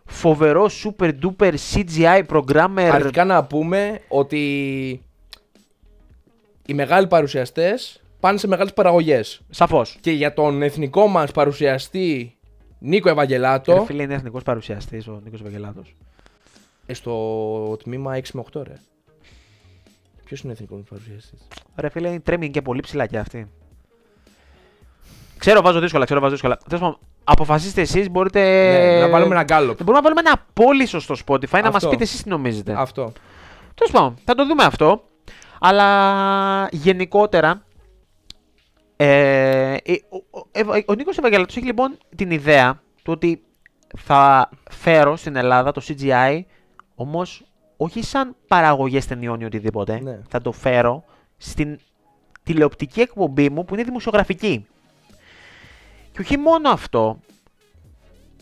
φοβερό 0.06 0.70
super 0.84 1.12
duper 1.22 1.54
CGI 1.74 2.24
programmer. 2.28 2.90
Αρχικά 2.92 3.24
να 3.26 3.44
πούμε 3.46 4.00
ότι 4.08 4.42
οι 6.66 6.74
μεγάλοι 6.74 7.08
παρουσιαστές 7.08 8.02
πάνε 8.20 8.38
σε 8.38 8.48
μεγάλες 8.48 8.74
παραγωγές. 8.74 9.42
Σαφώς. 9.50 9.98
Και 10.02 10.12
για 10.12 10.34
τον 10.34 10.62
εθνικό 10.62 11.08
μας 11.08 11.32
παρουσιαστή 11.32 12.38
Νίκο 12.80 13.08
Ρε 13.08 13.14
Ευαγγελάτο, 13.14 13.84
φίλε, 13.86 14.04
είναι 14.04 14.14
εθνικός 14.14 14.44
παρουσιαστής 14.44 15.08
ο 15.08 15.20
Νίκος 15.24 15.40
Ευαγγελάτος. 15.40 15.96
ε, 16.86 16.94
στο 16.94 17.78
τμήμα 17.84 18.16
6 18.16 18.22
με 18.34 18.44
8 18.54 18.64
ρε. 18.64 18.74
Ποιος 20.26 20.40
είναι 20.42 20.52
ο 20.52 20.54
εθνικός 20.56 20.78
μας 20.78 20.88
παρουσιαστής; 20.90 21.48
Ρε 21.76 21.90
φίλε, 21.90 22.20
τρέμει 22.20 22.50
και 22.50 22.62
πολύ 22.62 22.82
ψηλά 22.82 23.06
και 23.06 23.18
αυτή. 23.18 23.48
Ξέρω, 25.46 25.62
βάζω 25.62 25.80
δύσκολα, 25.80 26.06
ξέρω, 26.06 26.20
βάζω 26.20 26.32
δύσκολα. 26.32 26.58
Τέλος 26.68 26.82
πάντων, 26.82 26.98
αποφασίστε 27.24 27.82
εσείς, 27.82 28.10
μπορείτε. 28.10 28.40
Ναι, 28.40 29.00
να 29.00 29.10
βάλουμε 29.10 29.36
ένα 29.36 29.44
γκάλωπ. 29.44 29.78
Μπορούμε 29.84 29.96
να 29.98 30.02
βάλουμε 30.02 30.22
ένα 30.26 30.46
πόλισο 30.54 31.00
στο 31.00 31.16
Spotify 31.26 31.52
να 31.52 31.62
μας 31.64 31.76
Αυτό. 31.76 31.90
πείτε 31.90 32.04
εσείς 32.04 32.24
τι 32.24 32.30
νομίζετε. 32.30 32.74
Αυτό. 32.78 33.12
Τέλος 33.76 33.92
πάντων, 33.92 34.16
θα 34.26 34.36
το 34.36 34.46
δούμε 34.46 34.64
αυτό. 34.64 35.04
Αλλά 35.60 36.68
γενικότερα. 36.72 37.64
Ε, 38.96 39.76
ε, 39.84 39.94
ο, 40.10 40.40
ο, 40.40 40.44
Ευα- 40.52 40.84
ο 40.88 40.94
Νίκος 40.94 41.18
Ευαγγελάτος 41.18 41.56
έχει 41.58 41.66
λοιπόν 41.66 41.98
την 42.16 42.32
ιδέα 42.32 42.82
του 43.04 43.12
ότι 43.16 43.44
θα 43.98 44.50
φέρω 44.70 45.16
στην 45.16 45.36
Ελλάδα 45.36 45.72
το 45.72 45.82
CGI 45.88 46.42
όμως 46.96 47.44
όχι 47.78 48.04
σαν 48.04 48.36
παραγωγές 48.48 49.06
ταινιών 49.08 49.40
ή 49.42 49.46
οτιδήποτε. 49.46 50.00
Ναι. 50.04 50.20
Θα 50.30 50.42
το 50.42 50.52
φέρω 50.52 51.04
στην 51.38 51.80
τηλεοπτική 52.44 53.02
εκπομπή 53.02 53.50
μου 53.50 53.66
που 53.66 53.74
είναι 53.74 53.84
δημοσιογραφική. 53.84 54.68
Και 56.14 56.22
όχι 56.22 56.38
μόνο 56.38 56.70
αυτό, 56.70 57.20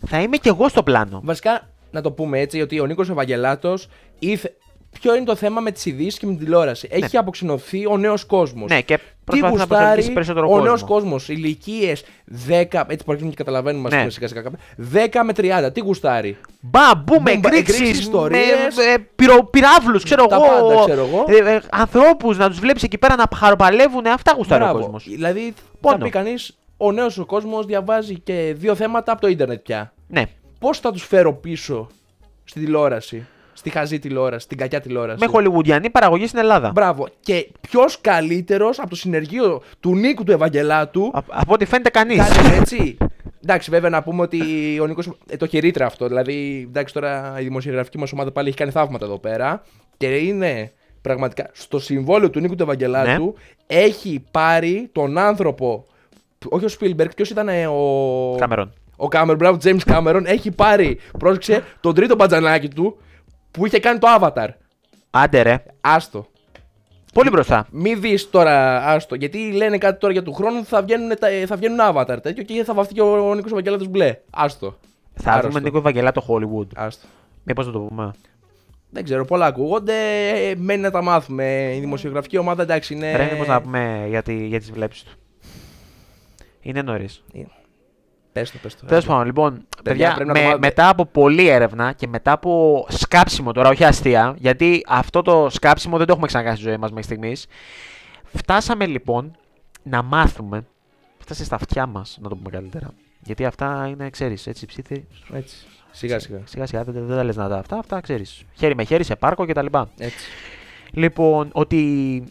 θα 0.08 0.22
είμαι 0.22 0.38
και 0.38 0.50
εγώ 0.50 0.68
στο 0.70 0.84
πλάνο. 0.84 1.22
Βασικά, 1.24 1.70
να 1.92 2.02
το 2.02 2.12
πούμε 2.12 2.40
έτσι, 2.40 2.62
ότι 2.62 2.80
ο 2.80 2.86
Νίκος 2.86 3.10
Ευαγγελάτος 3.10 3.88
ήθε... 4.20 4.56
Ποιο 5.00 5.16
είναι 5.16 5.26
το 5.26 5.36
θέμα 5.36 5.62
με 5.62 5.72
τις 5.72 5.86
ειδήσεις 5.86 6.20
και 6.20 6.26
με 6.26 6.32
την 6.36 6.44
τηλεόραση. 6.44 6.88
Έχει 6.92 7.18
αποξενωθεί 7.18 7.86
ο 7.88 7.98
νέος 7.98 8.26
κόσμος. 8.26 8.70
Ναι, 8.70 8.82
και 8.82 8.98
Τι 8.98 9.04
προσπαθεί 9.26 9.58
να 9.58 9.68
προσελκύσει 9.68 9.88
γουστάρει 9.96 10.14
περισσότερο 10.14 10.46
ο 10.46 10.50
κόσμο. 10.50 10.64
νέος 10.64 10.84
κόσμος, 10.84 11.30
ηλικίες 11.30 12.04
10, 12.48 12.84
έτσι 12.88 12.98
που 13.06 13.12
αρχίζουμε 13.12 13.30
και 13.30 13.36
καταλαβαίνουμε 13.36 13.90
Ναι. 13.90 14.04
ναι. 14.04 14.10
σιγά 14.10 14.28
σιγά 14.28 14.42
κάποια, 14.42 14.60
10 14.94 15.24
με 15.24 15.34
30. 15.68 15.74
Τι 15.74 15.80
γουστάρει; 15.80 16.38
Μπαμ, 16.62 16.92
μπούμ, 17.04 17.18
Μπούμ, 17.24 17.26
εκρήξεις, 17.28 17.76
εκρήξεις, 17.80 18.00
ιστορίες. 18.00 18.76
με, 18.76 18.84
ε, 18.94 18.98
πυρο, 19.16 19.44
πυράβλους, 19.44 20.04
ξέρω 20.04 20.26
Τα 20.26 20.36
εγώ, 20.36 20.46
πάντα, 20.48 20.84
ξέρω 20.86 21.06
εγώ. 21.08 21.26
ε, 21.28 21.54
ε, 21.56 21.62
ανθρώπους 21.72 22.38
να 22.38 22.50
τους 22.50 22.60
βλέπεις 22.60 22.84
εκεί 22.84 22.98
πέρα 22.98 23.16
να 23.16 23.24
χαροπαλεύουν, 23.36 24.06
αυτά 24.08 24.34
γουστάρει 24.38 24.62
ο 24.64 24.66
Μπράβο. 24.66 24.80
κόσμος. 24.82 25.04
Δηλαδή, 25.10 25.54
Πόνο. 25.82 25.98
θα 25.98 26.04
πει 26.04 26.10
κανείς, 26.10 26.58
ο 26.84 26.92
νέος 26.92 27.18
ο 27.18 27.26
κόσμος 27.26 27.66
διαβάζει 27.66 28.20
και 28.20 28.54
δύο 28.58 28.76
θέματα 28.76 29.12
από 29.12 29.22
το 29.22 29.28
ίντερνετ 29.28 29.60
πια. 29.62 29.94
Ναι, 30.08 30.24
Πώς 30.60 30.80
θα 30.80 30.92
τους 30.92 31.04
φέρω 31.06 31.34
πίσω 31.34 31.88
στη 32.44 32.60
τηλεόραση, 32.60 33.26
στη 33.54 33.70
χαζή 33.70 34.00
τηλεόραση, 34.00 34.46
στην 34.46 34.58
κακιά 34.58 34.82
τηλεόραση; 34.82 35.18
με 35.20 35.26
χολιγουντιανή 35.28 35.90
παραγωγή 35.90 36.28
στην 36.28 36.40
Ελλάδα. 36.40 36.72
Μπράβο. 36.72 37.08
Και 37.20 37.50
ποιος 37.62 38.02
καλύτερος 38.02 38.80
από 38.80 38.90
το 38.90 38.96
συνεργείο 38.96 39.62
του 39.80 39.96
Νίκου 39.96 40.24
του 40.24 40.32
Ευαγγελάτου. 40.32 41.12
Α- 41.14 41.24
από 41.28 41.54
ό,τι 41.54 41.66
φαίνεται 41.66 41.90
κανείς. 41.90 42.18
Κάτι 42.18 42.56
έτσι; 42.60 42.98
Εντάξει, 43.44 43.70
βέβαια 43.70 43.90
να 43.90 44.04
πούμε 44.04 44.22
ότι 44.22 44.40
ο 44.82 44.86
Νίκος 44.88 45.10
ε, 45.30 45.38
το 45.38 45.48
χαιρίτρα 45.48 45.86
αυτό. 45.86 46.08
Δηλαδή, 46.08 46.66
εντάξει, 46.68 46.94
τώρα 46.94 47.36
η 47.40 47.44
δημοσιογραφική 47.44 47.98
μας 47.98 48.12
ομάδα 48.12 48.32
πάλι 48.32 48.48
έχει 48.48 48.58
κάνει 48.58 48.72
θαύματα 48.72 49.06
εδώ 49.06 49.18
πέρα. 49.20 49.64
Και 49.98 50.08
είναι 50.16 50.72
πραγματικά 51.02 51.50
στο 51.54 51.80
συμβόλαιο 51.80 52.30
του 52.30 52.40
Νίκου 52.40 52.56
του 52.56 52.64
Ευαγγελάτου 52.64 53.26
Ναι. 53.26 53.78
έχει 53.78 54.24
πάρει 54.32 54.90
τον 54.92 55.18
άνθρωπο. 55.18 55.86
Όχι 56.50 56.66
ο 56.66 56.68
Σπίλμπεργκ, 56.68 57.10
ποιος 57.16 57.30
ήταν 57.30 57.50
ε, 57.50 57.68
ο. 57.68 58.36
Κάμερον. 58.40 58.74
Ο 58.96 59.08
Κάμερον, 59.08 59.36
μπράβο, 59.38 59.58
James 59.64 59.82
Κάμερον 59.86 60.26
έχει 60.26 60.52
πάρει, 60.52 61.00
πρόσεξε, 61.20 61.64
τον 61.80 61.96
τρίτο 61.96 62.16
μπατζανάκι 62.16 62.68
του 62.68 62.98
που 63.52 63.66
είχε 63.66 63.80
κάνει 63.80 64.00
το 64.00 64.08
Avatar. 64.20 64.48
Άντε 65.10 65.42
ρε, 65.42 65.64
Άστο. 65.82 66.26
πολύ 67.14 67.30
μπροστά. 67.30 67.68
Μην 67.72 68.02
δεις 68.02 68.30
τώρα, 68.30 68.86
άστο. 68.88 69.16
Γιατί 69.16 69.52
λένε 69.52 69.78
κάτι 69.78 70.00
τώρα 70.00 70.14
για 70.14 70.24
του 70.24 70.34
χρόνου 70.34 70.66
θα 70.66 70.82
βγαίνουν, 70.82 71.10
τα- 71.20 71.28
θα 71.48 71.56
βγαίνουν 71.56 71.78
Avatar 71.82 72.18
τέτοιο 72.22 72.44
και 72.44 72.64
θα 72.64 72.74
βαφτεί 72.74 72.94
και 72.94 73.02
ο, 73.02 73.30
ο 73.30 73.36
Νίκος 73.36 73.52
Ευαγγελάτο 73.52 73.86
μπλε. 73.86 74.18
Άστο. 74.30 74.78
Θα 75.14 75.32
Άρρωστο. 75.32 75.48
δούμε 75.48 75.60
Νίκο 75.60 75.78
Ευαγγελάτο 75.78 76.24
Hollywood. 76.28 76.68
Άστο. 76.76 77.08
Μήπως 77.44 77.66
θα 77.66 77.72
το 77.72 77.80
πούμε. 77.80 78.12
Δεν 78.90 79.04
ξέρω, 79.04 79.26
πολλά 79.26 79.46
ακούγονται. 79.46 79.94
ε, 80.30 80.56
Μένει 80.58 80.82
να 80.82 80.92
τα 80.92 81.02
μάθουμε. 81.02 81.74
Η 81.76 81.80
δημοσιογραφική 81.80 82.38
ομάδα 82.38 82.62
εντάξει 82.64 82.94
είναι. 82.94 83.16
Ρε, 83.16 83.30
μήπως 83.32 83.48
να 83.48 83.62
πούμε 83.62 84.06
για, 84.10 84.22
τη, 84.22 84.46
για 84.48 84.60
τις 84.60 84.72
βλέψεις 84.72 85.04
του. 85.04 85.12
Είναι 86.62 86.82
νωρίς. 86.82 87.24
Πες 88.32 88.52
το, 88.52 88.58
πες 88.62 88.76
το. 88.76 88.86
Τέλος 88.86 89.06
πάντων, 89.06 89.26
λοιπόν, 89.26 89.66
παιδιά, 89.84 90.14
πρέπει 90.14 90.28
να 90.28 90.34
το 90.34 90.40
με- 90.40 90.46
μάθετε. 90.46 90.68
μετά 90.68 90.90
από 90.90 91.06
πολλή 91.06 91.48
έρευνα 91.48 91.94
και 91.94 92.08
μετά 92.08 92.32
από 92.32 92.86
σκάψιμο 92.90 93.52
τώρα, 93.52 93.70
όχι 93.70 93.84
αστεία, 93.84 94.36
γιατί 94.38 94.84
αυτό 94.88 95.22
το 95.22 95.48
σκάψιμο 95.50 95.98
δεν 95.98 96.06
το 96.06 96.12
έχουμε 96.12 96.28
ξανακάνει 96.28 96.58
στη 96.58 96.66
ζωή 96.68 96.78
μας 96.78 96.90
μέχρι 96.90 97.04
στιγμής. 97.06 97.46
Φτάσαμε 98.24 98.86
λοιπόν 98.86 99.36
να 99.84 100.02
μάθουμε. 100.02 100.66
Φτάσε 101.18 101.44
στα 101.44 101.56
αυτιά 101.56 101.86
μας, 101.86 102.18
να 102.22 102.30
το 102.30 102.36
πούμε 102.36 102.50
καλύτερα. 102.50 102.88
Γιατί 103.24 103.46
αυτά 103.46 103.88
είναι, 103.90 104.10
ξέρεις, 104.10 104.48
έτσι 104.48 104.66
ψήθη. 104.66 105.08
Έτσι. 105.34 105.56
Σιγά 105.92 106.20
σιγά. 106.20 106.42
Σιγά 106.44 106.66
σιγά 106.66 106.84
δεν, 106.84 107.06
δεν 107.08 107.18
τα 107.18 107.24
λες 107.24 107.36
να 107.36 107.50
τα 107.50 107.58
αυτά, 107.58 107.78
αυτά 107.78 108.02
ξέρεις. 108.02 108.44
Χέρι 108.58 108.76
με 108.76 108.84
χέρι 108.84 109.04
σε 109.04 109.16
πάρκο 109.16 109.46
κτλ. 109.46 109.66
Έτσι. 109.98 110.26
Λοιπόν, 110.92 111.50
ότι 111.52 112.24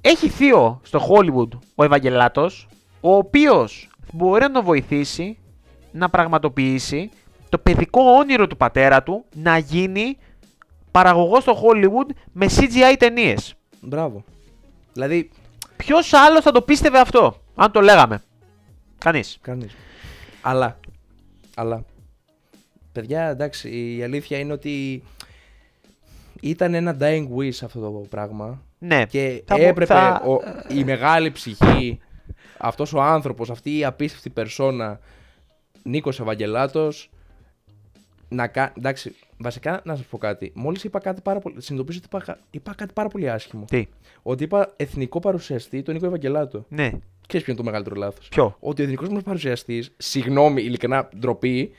έχει 0.00 0.28
θείο 0.28 0.80
στο 0.82 1.08
Hollywood 1.10 1.58
ο 1.74 1.84
Ευαγγελάτος, 1.84 2.68
ο 3.06 3.16
οποίος 3.16 3.90
μπορεί 4.12 4.40
να 4.42 4.50
τον 4.50 4.64
βοηθήσει 4.64 5.38
να 5.92 6.10
πραγματοποιήσει 6.10 7.10
το 7.48 7.58
παιδικό 7.58 8.00
όνειρο 8.02 8.46
του 8.46 8.56
πατέρα 8.56 9.02
του 9.02 9.24
να 9.34 9.58
γίνει 9.58 10.16
παραγωγός 10.90 11.42
στο 11.42 11.62
Hollywood 11.62 12.14
με 12.32 12.46
CGI 12.50 12.94
ταινίες. 12.98 13.54
Μπράβο. 13.80 14.24
Δηλαδή, 14.92 15.30
Ποιος 15.76 16.12
άλλος 16.12 16.42
θα 16.44 16.52
το 16.52 16.62
πίστευε 16.62 16.98
αυτό, 16.98 17.40
αν 17.54 17.70
το 17.72 17.80
λέγαμε; 17.80 18.22
Κανείς. 18.98 19.38
κανείς. 19.40 19.76
Αλλά. 20.42 20.78
Αλλά. 21.56 21.84
Παιδιά, 22.92 23.28
εντάξει, 23.28 23.96
η 23.96 24.02
αλήθεια 24.02 24.38
είναι 24.38 24.52
ότι 24.52 25.02
ήταν 26.40 26.74
ένα 26.74 26.96
dying 27.00 27.26
wish 27.38 27.58
αυτό 27.64 27.80
το 27.80 27.88
πράγμα. 28.10 28.62
Ναι. 28.78 29.04
Και 29.06 29.42
Θα 29.46 29.56
μπο- 29.56 29.62
έπρεπε 29.64 29.94
θα- 29.94 30.22
ο- 30.26 30.40
η 30.74 30.84
μεγάλη 30.84 31.30
ψυχή, 31.30 31.98
αυτός 32.58 32.92
ο 32.92 33.00
άνθρωπος, 33.02 33.50
αυτή 33.50 33.78
η 33.78 33.84
απίστευτη 33.84 34.30
περσόνα, 34.30 35.00
Νίκος 35.82 36.20
Ευαγγελάτος, 36.20 37.10
να 38.28 38.46
κάνει. 38.46 38.70
Εντάξει, 38.78 39.14
βασικά 39.38 39.80
να 39.84 39.96
σας 39.96 40.06
πω 40.06 40.18
κάτι. 40.18 40.52
Μόλις 40.54 40.84
είπα 40.84 40.98
κάτι 40.98 41.20
πάρα 41.20 41.38
πολύ. 41.38 41.62
Συνειδητοποίησα 41.62 42.02
ότι 42.06 42.16
είπα, 42.16 42.32
κα- 42.32 42.40
είπα 42.50 42.74
κάτι 42.74 42.92
πάρα 42.92 43.08
πολύ 43.08 43.30
άσχημο. 43.30 43.64
Τι; 43.64 43.86
Ότι 44.22 44.44
είπα 44.44 44.72
εθνικό 44.76 45.20
παρουσιαστή 45.20 45.82
τον 45.82 45.94
Νίκο 45.94 46.06
Ευαγγελάτο. 46.06 46.64
Ναι. 46.68 46.90
Ξέρεις 47.26 47.44
ποιο 47.46 47.52
είναι 47.52 47.56
το 47.56 47.62
μεγαλύτερο 47.62 47.96
λάθος; 47.96 48.28
Ποιο; 48.28 48.56
Ότι 48.60 48.80
ο 48.80 48.84
εθνικός 48.84 49.08
μας 49.08 49.22
παρουσιαστής, 49.22 49.94
συγγνώμη, 49.96 50.62
ειλικρινά 50.62 51.08
ντροπή. 51.18 51.70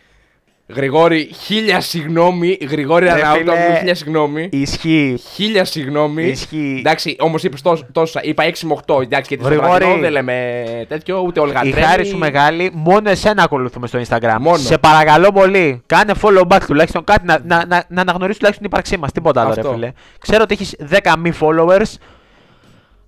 Γρηγόρη, 0.76 1.30
χίλια 1.44 1.82
συγγνώμη. 1.82 2.58
Γρηγόρη 2.70 3.06
Ρε 3.06 3.12
Ανάουτα, 3.12 3.54
φίλε, 3.54 3.78
χίλια 3.78 3.96
συγγνώμη. 3.96 4.50
Ισχύει. 4.52 5.20
Χίλια 5.34 5.66
συγγνώμη. 5.66 6.24
Ισχύει. 6.24 6.76
Εντάξει, 6.80 7.16
όμως 7.20 7.44
είπες 7.44 7.62
τόσα. 7.92 8.20
Είπα 8.24 8.44
6 8.44 8.52
με 8.68 8.74
8. 8.86 9.02
Εντάξει, 9.02 9.26
γιατί 9.36 9.44
στο 9.44 9.54
Γρηγόρη. 9.54 9.70
βραδινό 9.84 10.02
δεν 10.02 10.12
λέμε 10.12 10.64
τέτοιο, 10.88 11.20
ούτε 11.26 11.40
Η 11.40 11.44
ολγατρέμι. 11.44 11.82
χάρη 11.82 12.06
σου 12.06 12.18
μεγάλη, 12.18 12.72
μόνο 12.74 13.10
εσένα 13.10 13.44
ακολουθούμε 13.44 13.88
στο 13.88 14.00
Instagram. 14.08 14.36
Μόνο. 14.40 14.58
Σε 14.58 14.78
παρακαλώ 14.78 15.32
πολύ, 15.32 15.82
κάνε 15.86 16.14
follow 16.22 16.48
back 16.48 16.62
τουλάχιστον 16.68 17.04
κάτι 17.04 17.26
να, 17.26 17.40
να, 17.46 17.66
να, 17.68 17.84
να 17.88 18.02
αναγνωρίσει 18.02 18.38
τουλάχιστον 18.40 18.52
την 18.52 18.66
ύπαρξή 18.66 18.98
μας. 18.98 19.12
Τίποτα 19.12 19.42
άλλο, 19.42 19.54
ρε 19.54 19.62
Αυτό. 19.62 19.74
φίλε. 19.74 19.92
Ξέρω 20.20 20.44
ότι 20.44 20.54
έχεις 20.54 20.76
10 21.04 21.14
μη 21.20 21.32
followers, 21.42 21.94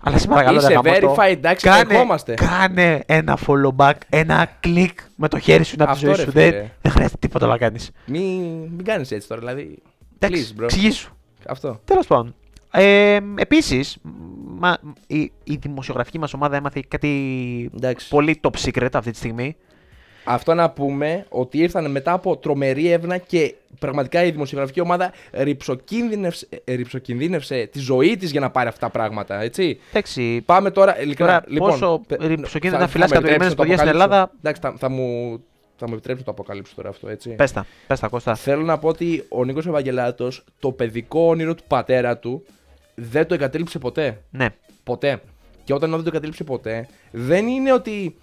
αλλά 0.03 0.17
σε 0.17 0.27
παρακαλώ 0.27 0.57
Είσαι 0.57 0.67
δεν 0.67 0.81
γαμώτο. 0.93 1.15
verified, 1.23 1.29
εντάξει, 1.31 1.65
κάνε, 1.67 1.93
ερχόμαστε. 1.93 2.33
κάνε 2.33 3.03
ένα 3.05 3.37
follow 3.47 3.75
back, 3.75 3.93
ένα 4.09 4.47
κλικ 4.59 4.99
με 5.15 5.27
το 5.27 5.39
χέρι 5.39 5.63
σου 5.63 5.75
να 5.77 5.85
τη 5.85 5.91
Αυτό, 5.91 6.05
ζωή 6.05 6.15
ρε 6.15 6.21
σου. 6.23 6.31
φίλε. 6.31 6.49
Δεν, 6.51 6.69
δεν 6.81 6.91
χρειάζεται 6.91 7.17
τίποτα 7.19 7.47
να 7.47 7.57
κάνεις. 7.57 7.91
Μην, 8.05 8.41
μην 8.75 8.83
κάνεις 8.83 9.11
έτσι 9.11 9.27
τώρα, 9.27 9.39
δηλαδή. 9.41 9.77
Εντάξει, 10.19 10.53
Please, 10.55 10.59
bro. 10.59 10.63
εξηγήσου. 10.63 11.11
Αυτό. 11.47 11.79
Τέλος 11.85 12.07
πάντων. 12.07 12.35
Ε, 12.71 13.17
Επίσης, 13.35 13.97
η, 15.07 15.31
η 15.43 15.55
δημοσιογραφική 15.61 16.19
μας 16.19 16.33
ομάδα 16.33 16.55
έμαθε 16.55 16.83
κάτι 16.87 17.71
Εντάξει. 17.75 18.09
πολύ 18.09 18.39
top 18.43 18.65
secret 18.65 18.89
αυτή 18.93 19.11
τη 19.11 19.17
στιγμή. 19.17 19.55
Αυτό 20.31 20.53
να 20.53 20.69
πούμε 20.69 21.25
ότι 21.29 21.57
ήρθαν 21.57 21.91
μετά 21.91 22.11
από 22.11 22.37
τρομερή 22.37 22.87
έρευνα 22.87 23.17
και 23.17 23.55
πραγματικά 23.79 24.23
η 24.23 24.31
δημοσιογραφική 24.31 24.81
ομάδα 24.81 25.11
ρηψοκίνδυνευσε, 25.31 26.47
ε, 26.63 26.73
ρηψοκινδύνευσε 26.73 27.65
τη 27.71 27.79
ζωή 27.79 28.17
της 28.17 28.31
για 28.31 28.39
να 28.39 28.49
πάρει 28.49 28.67
αυτά 28.67 28.79
τα 28.85 28.91
πράγματα. 28.91 29.41
Έτσι. 29.41 29.79
Εντάξει, 29.89 30.41
Πάμε 30.45 30.71
τώρα. 30.71 31.01
Ειλικρινά, 31.01 31.29
Τώρα, 31.29 31.43
λοιπόν, 31.47 31.69
πόσο 31.69 32.01
πε- 32.07 32.21
ρηψοκίνδυνα 32.21 32.79
θα- 32.81 32.85
θα 32.85 32.91
φυλάς 32.91 33.09
με 33.09 33.15
κατουρημένες 33.15 33.47
επιτρέψεις 33.47 33.49
να 33.49 33.55
το 33.55 33.61
παιδιά 33.61 33.77
στην 33.77 33.89
αποκαλύψω. 33.89 34.03
Ελλάδα; 34.03 34.31
Εντάξει, 34.39 34.61
θα, 34.61 34.73
θα 34.77 34.89
μου, 34.89 35.39
θα 35.77 35.87
μου 35.87 35.93
επιτρέψεις 35.93 36.25
να 36.25 36.33
το 36.33 36.41
αποκαλύψω 36.41 36.73
τώρα 36.75 36.89
αυτό, 36.89 37.09
έτσι. 37.09 37.29
Πες 37.29 37.51
τα, 37.51 37.65
πες 37.87 37.99
τα 37.99 38.07
Κώστα. 38.07 38.35
Θέλω 38.35 38.61
να 38.63 38.77
πω 38.77 38.87
ότι 38.87 39.25
ο 39.29 39.43
Νίκος 39.45 39.67
Ευαγγελάτος 39.67 40.43
το 40.59 40.71
παιδικό 40.71 41.27
όνειρο 41.27 41.55
του 41.55 41.63
πατέρα 41.67 42.17
του 42.17 42.45
δεν 42.95 43.27
το 43.27 43.33
εγκατέλειψε 43.33 43.79
ποτέ. 43.79 44.21
Ναι. 44.29 44.47
Ποτέ. 44.83 45.21
Και 45.63 45.73
όταν 45.73 45.89
δεν 45.89 45.99
το 45.99 46.05
εγκατέλειψε 46.09 46.43
ποτέ, 46.43 46.87
δεν 47.11 47.47
είναι 47.47 47.73
ότι 47.73 48.15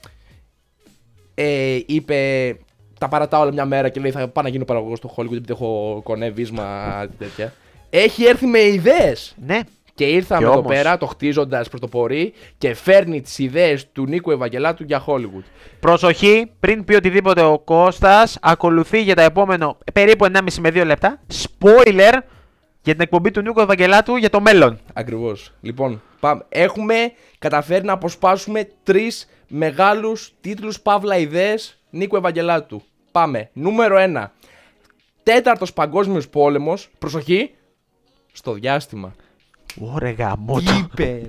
ε, 1.38 1.78
είπε 1.86 2.16
τα 3.00 3.08
παρατάω 3.08 3.40
όλα 3.42 3.52
μια 3.52 3.64
μέρα 3.64 3.88
και 3.88 4.00
λέει 4.00 4.10
θα 4.10 4.28
πάω 4.28 4.44
να 4.44 4.50
γίνω 4.50 4.64
παραγωγός 4.64 4.98
στο 4.98 5.14
Hollywood 5.16 5.32
επειδή 5.32 5.52
έχω 5.52 6.00
κονέβισμα 6.04 6.64
τέτοια. 7.18 7.52
Έχει 7.90 8.24
έρθει 8.24 8.46
με 8.46 8.58
ιδέες. 8.58 9.34
Ναι. 9.46 9.60
Και 9.94 10.04
ήρθαμε 10.04 10.40
Και 10.40 10.46
εδώ 10.46 10.58
όμως- 10.58 10.72
πέρα 10.72 10.96
το 10.98 11.06
χτίζοντας 11.06 11.68
πρωτοπορεί 11.68 12.32
και 12.58 12.74
φέρνει 12.74 13.20
τις 13.20 13.38
ιδέες 13.38 13.92
του 13.92 14.06
Νίκου 14.06 14.30
Ευαγγελάτου 14.30 14.82
για 14.84 15.04
Hollywood. 15.06 15.42
Προσοχή, 15.80 16.50
πριν 16.60 16.84
πει 16.84 16.94
οτιδήποτε 16.94 17.42
ο 17.42 17.58
Κώστας, 17.58 18.38
ακολουθεί 18.42 19.02
για 19.02 19.14
τα 19.14 19.22
επόμενο 19.22 19.78
περίπου 19.92 20.24
1,5 20.24 20.60
με 20.60 20.68
2 20.70 20.84
λεπτά. 20.84 21.20
Spoiler 21.32 22.12
για 22.82 22.92
την 22.92 23.00
εκπομπή 23.00 23.30
του 23.30 23.40
Νίκου 23.40 23.60
Ευαγγελάτου 23.60 24.16
για 24.16 24.30
το 24.30 24.40
μέλλον. 24.40 24.78
Ακριβώς. 24.92 25.52
Λοιπόν, 25.60 26.02
πάμε. 26.20 26.44
έχουμε 26.48 26.94
καταφέρει 27.38 27.84
να 27.84 27.92
αποσπάσουμε 27.92 28.68
τρεις 28.82 29.28
μεγάλους 29.48 30.32
τίτλους 30.40 30.80
παύλα 30.80 31.16
ιδέες 31.18 31.78
Νίκου 31.90 32.16
Ευαγγελάτου. 32.16 32.82
Πάμε. 33.12 33.50
Νούμερο 33.52 33.96
1. 33.98 34.24
Τέταρτος 35.22 35.72
Παγκόσμιος 35.72 36.28
Πόλεμος. 36.28 36.88
Προσοχή. 36.98 37.50
Στο 38.32 38.52
διάστημα. 38.52 39.14
Ωρε 39.80 40.10
γαμό. 40.10 40.58
Είπε. 40.58 41.22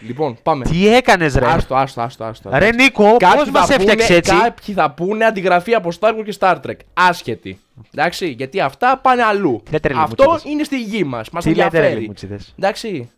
λοιπόν, 0.00 0.38
πάμε. 0.42 0.64
Τι 0.64 0.88
έκανες 0.88 1.34
ρε; 1.34 1.46
Άστο, 1.46 1.74
άστο, 1.76 2.00
άστο. 2.02 2.24
άστο. 2.24 2.50
Ρε 2.52 2.72
Νίκο, 2.72 3.16
πώς 3.16 3.50
μας 3.50 3.66
θα 3.66 3.76
πούνε- 3.76 3.88
έφτιαξε 3.90 4.14
έτσι; 4.14 4.32
Κάποιοι 4.42 4.74
θα 4.74 4.90
πούνε 4.90 5.24
αντιγραφή 5.24 5.74
από 5.74 5.90
Star 6.00 6.08
Wars 6.18 6.22
και 6.24 6.36
Star 6.38 6.56
Trek. 6.66 6.74
Άσχετη. 6.94 7.60
Εντάξει, 7.94 8.28
γιατί 8.28 8.60
αυτά 8.60 8.98
πάνε 9.02 9.22
αλλού. 9.22 9.60
Τι 9.64 9.70
λέτε, 9.72 9.88
ρε, 9.88 9.94
Αυτό 9.96 10.22
λιμουτσίδες. 10.22 10.52
είναι 10.52 10.64
στη 10.64 10.80
γη 10.82 11.04
μας. 11.04 11.30
Μας 11.30 11.44
Τι 11.44 11.48
λέτε 11.50 11.62
ρε 11.62 11.76
ενδιαφέρει. 11.76 12.00
λιμουτσίδες. 12.00 12.54
Εντάξει. 12.58 13.10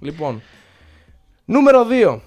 Λοιπόν. 0.00 0.42
Νούμερο 1.44 1.84
2. 1.84 2.20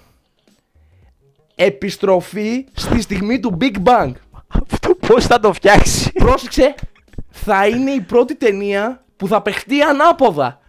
Επιστροφή 1.64 2.64
στη 2.72 3.00
στιγμή 3.00 3.40
του 3.40 3.56
Big 3.60 3.74
Bang. 3.84 4.12
Αυτό 4.46 4.94
πώς 4.94 5.26
θα 5.26 5.40
το 5.40 5.52
φτιάξει; 5.52 6.12
Πρόσεξε, 6.12 6.74
θα 7.30 7.66
είναι 7.66 7.90
η 7.90 8.00
πρώτη 8.00 8.36
ταινία 8.36 9.04
που 9.16 9.26
θα 9.28 9.42
παιχτεί 9.42 9.80
ανάποδα. 9.82 10.60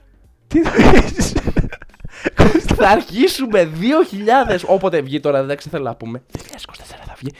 Τι 0.48 0.60
νοείς. 0.60 1.34
θα 2.76 2.90
αρχίσουμε 2.90 3.70
2000. 4.50 4.60
Όποτε 4.66 5.02
βγει 5.02 5.20
τώρα, 5.20 5.44
δεν 5.44 5.58
ξέρω 5.58 5.84
να 5.84 5.96
πούμε. 5.96 6.22
2024 6.32 6.40
θα 7.06 7.16
βγει. 7.18 7.32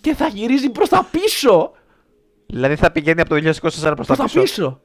και 0.00 0.14
θα 0.14 0.26
γυρίζει 0.26 0.70
προς 0.70 0.88
τα 0.88 1.08
πίσω. 1.10 1.72
Δηλαδή 2.46 2.76
θα 2.76 2.90
πηγαίνει 2.90 3.20
από 3.20 3.30
το 3.30 3.36
2024 3.36 3.52
προς 3.60 3.80
τα 3.82 3.92
Προς 3.94 4.16
τα 4.16 4.24
πίσω. 4.24 4.40
πίσω. 4.40 4.80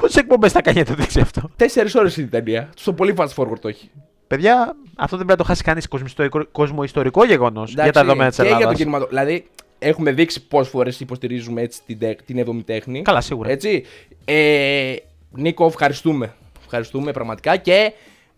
Πόσες 0.00 0.16
εκπομπές 0.16 0.52
θα 0.52 0.62
κάνει 0.62 0.76
για 0.80 0.86
να 0.90 0.96
το 0.96 1.02
δείξει 1.02 1.20
αυτό; 1.20 1.50
Τέσσερις 1.56 1.94
ώρες 1.94 2.16
είναι 2.16 2.26
η 2.26 2.30
ταινία. 2.30 2.70
Στο 2.76 2.92
πολύ 2.92 3.14
fast 3.16 3.34
forward 3.34 3.58
το 3.60 3.68
έχει. 3.68 3.90
Παιδιά, 4.28 4.76
αυτό 4.96 5.16
δεν 5.16 5.26
πρέπει 5.26 5.30
να 5.30 5.36
το 5.36 5.44
χάσει 5.44 5.62
κανείς 5.62 5.88
κοσμοϊστορικό 6.52 7.24
γεγονός 7.24 7.72
για 7.72 7.82
Εντάξει, 7.82 7.92
τα 7.92 8.00
δεδομένα 8.04 8.28
της 8.28 8.36
και 8.38 8.42
για 8.42 8.52
Ελλάδας. 8.56 8.72
το 8.72 8.78
κινηματο... 8.82 9.06
Δηλαδή, 9.06 9.46
έχουμε 9.78 10.12
δείξει 10.12 10.46
πόσε 10.46 10.70
φορές 10.70 11.00
υποστηρίζουμε 11.00 11.62
έτσι 11.62 11.80
την, 11.86 11.98
τεκ- 11.98 12.22
την 12.22 12.44
7η 12.46 12.62
τέχνη. 12.64 13.02
Καλά, 13.02 13.20
σίγουρα. 13.20 13.50
Έτσι. 13.50 13.84
Ε, 14.24 14.94
Νίκο, 15.30 15.66
ευχαριστούμε. 15.66 16.34
Ευχαριστούμε 16.64 17.12
πραγματικά 17.12 17.56
και 17.56 17.92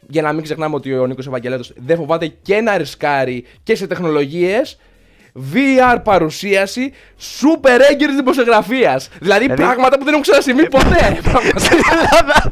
για 0.09 0.23
να 0.23 0.32
μην 0.32 0.42
ξεχνάμε 0.42 0.75
ότι 0.75 0.94
ο 0.99 1.06
Νίκος 1.06 1.26
Ευαγγελάτος 1.26 1.73
δεν 1.76 1.97
φοβάται 1.97 2.26
και 2.42 2.61
να 2.61 2.76
ρισκάρει 2.76 3.44
και 3.62 3.75
σε 3.75 3.87
τεχνολογίες 3.87 4.78
VR 5.54 5.97
παρουσίαση 6.04 6.92
super 7.40 7.78
έγκυρης 7.90 8.14
δημοσιογραφίας. 8.14 9.09
Δηλαδή, 9.20 9.40
Δηλαδή- 9.42 9.62
πράγματα 9.62 9.99
που 9.99 10.04
δεν 10.04 10.12
έχουν 10.12 10.23
ξανασυμβεί 10.23 10.68
ποτέ. 10.68 11.20
Στην 11.64 11.78
Ελλάδα 11.94 12.50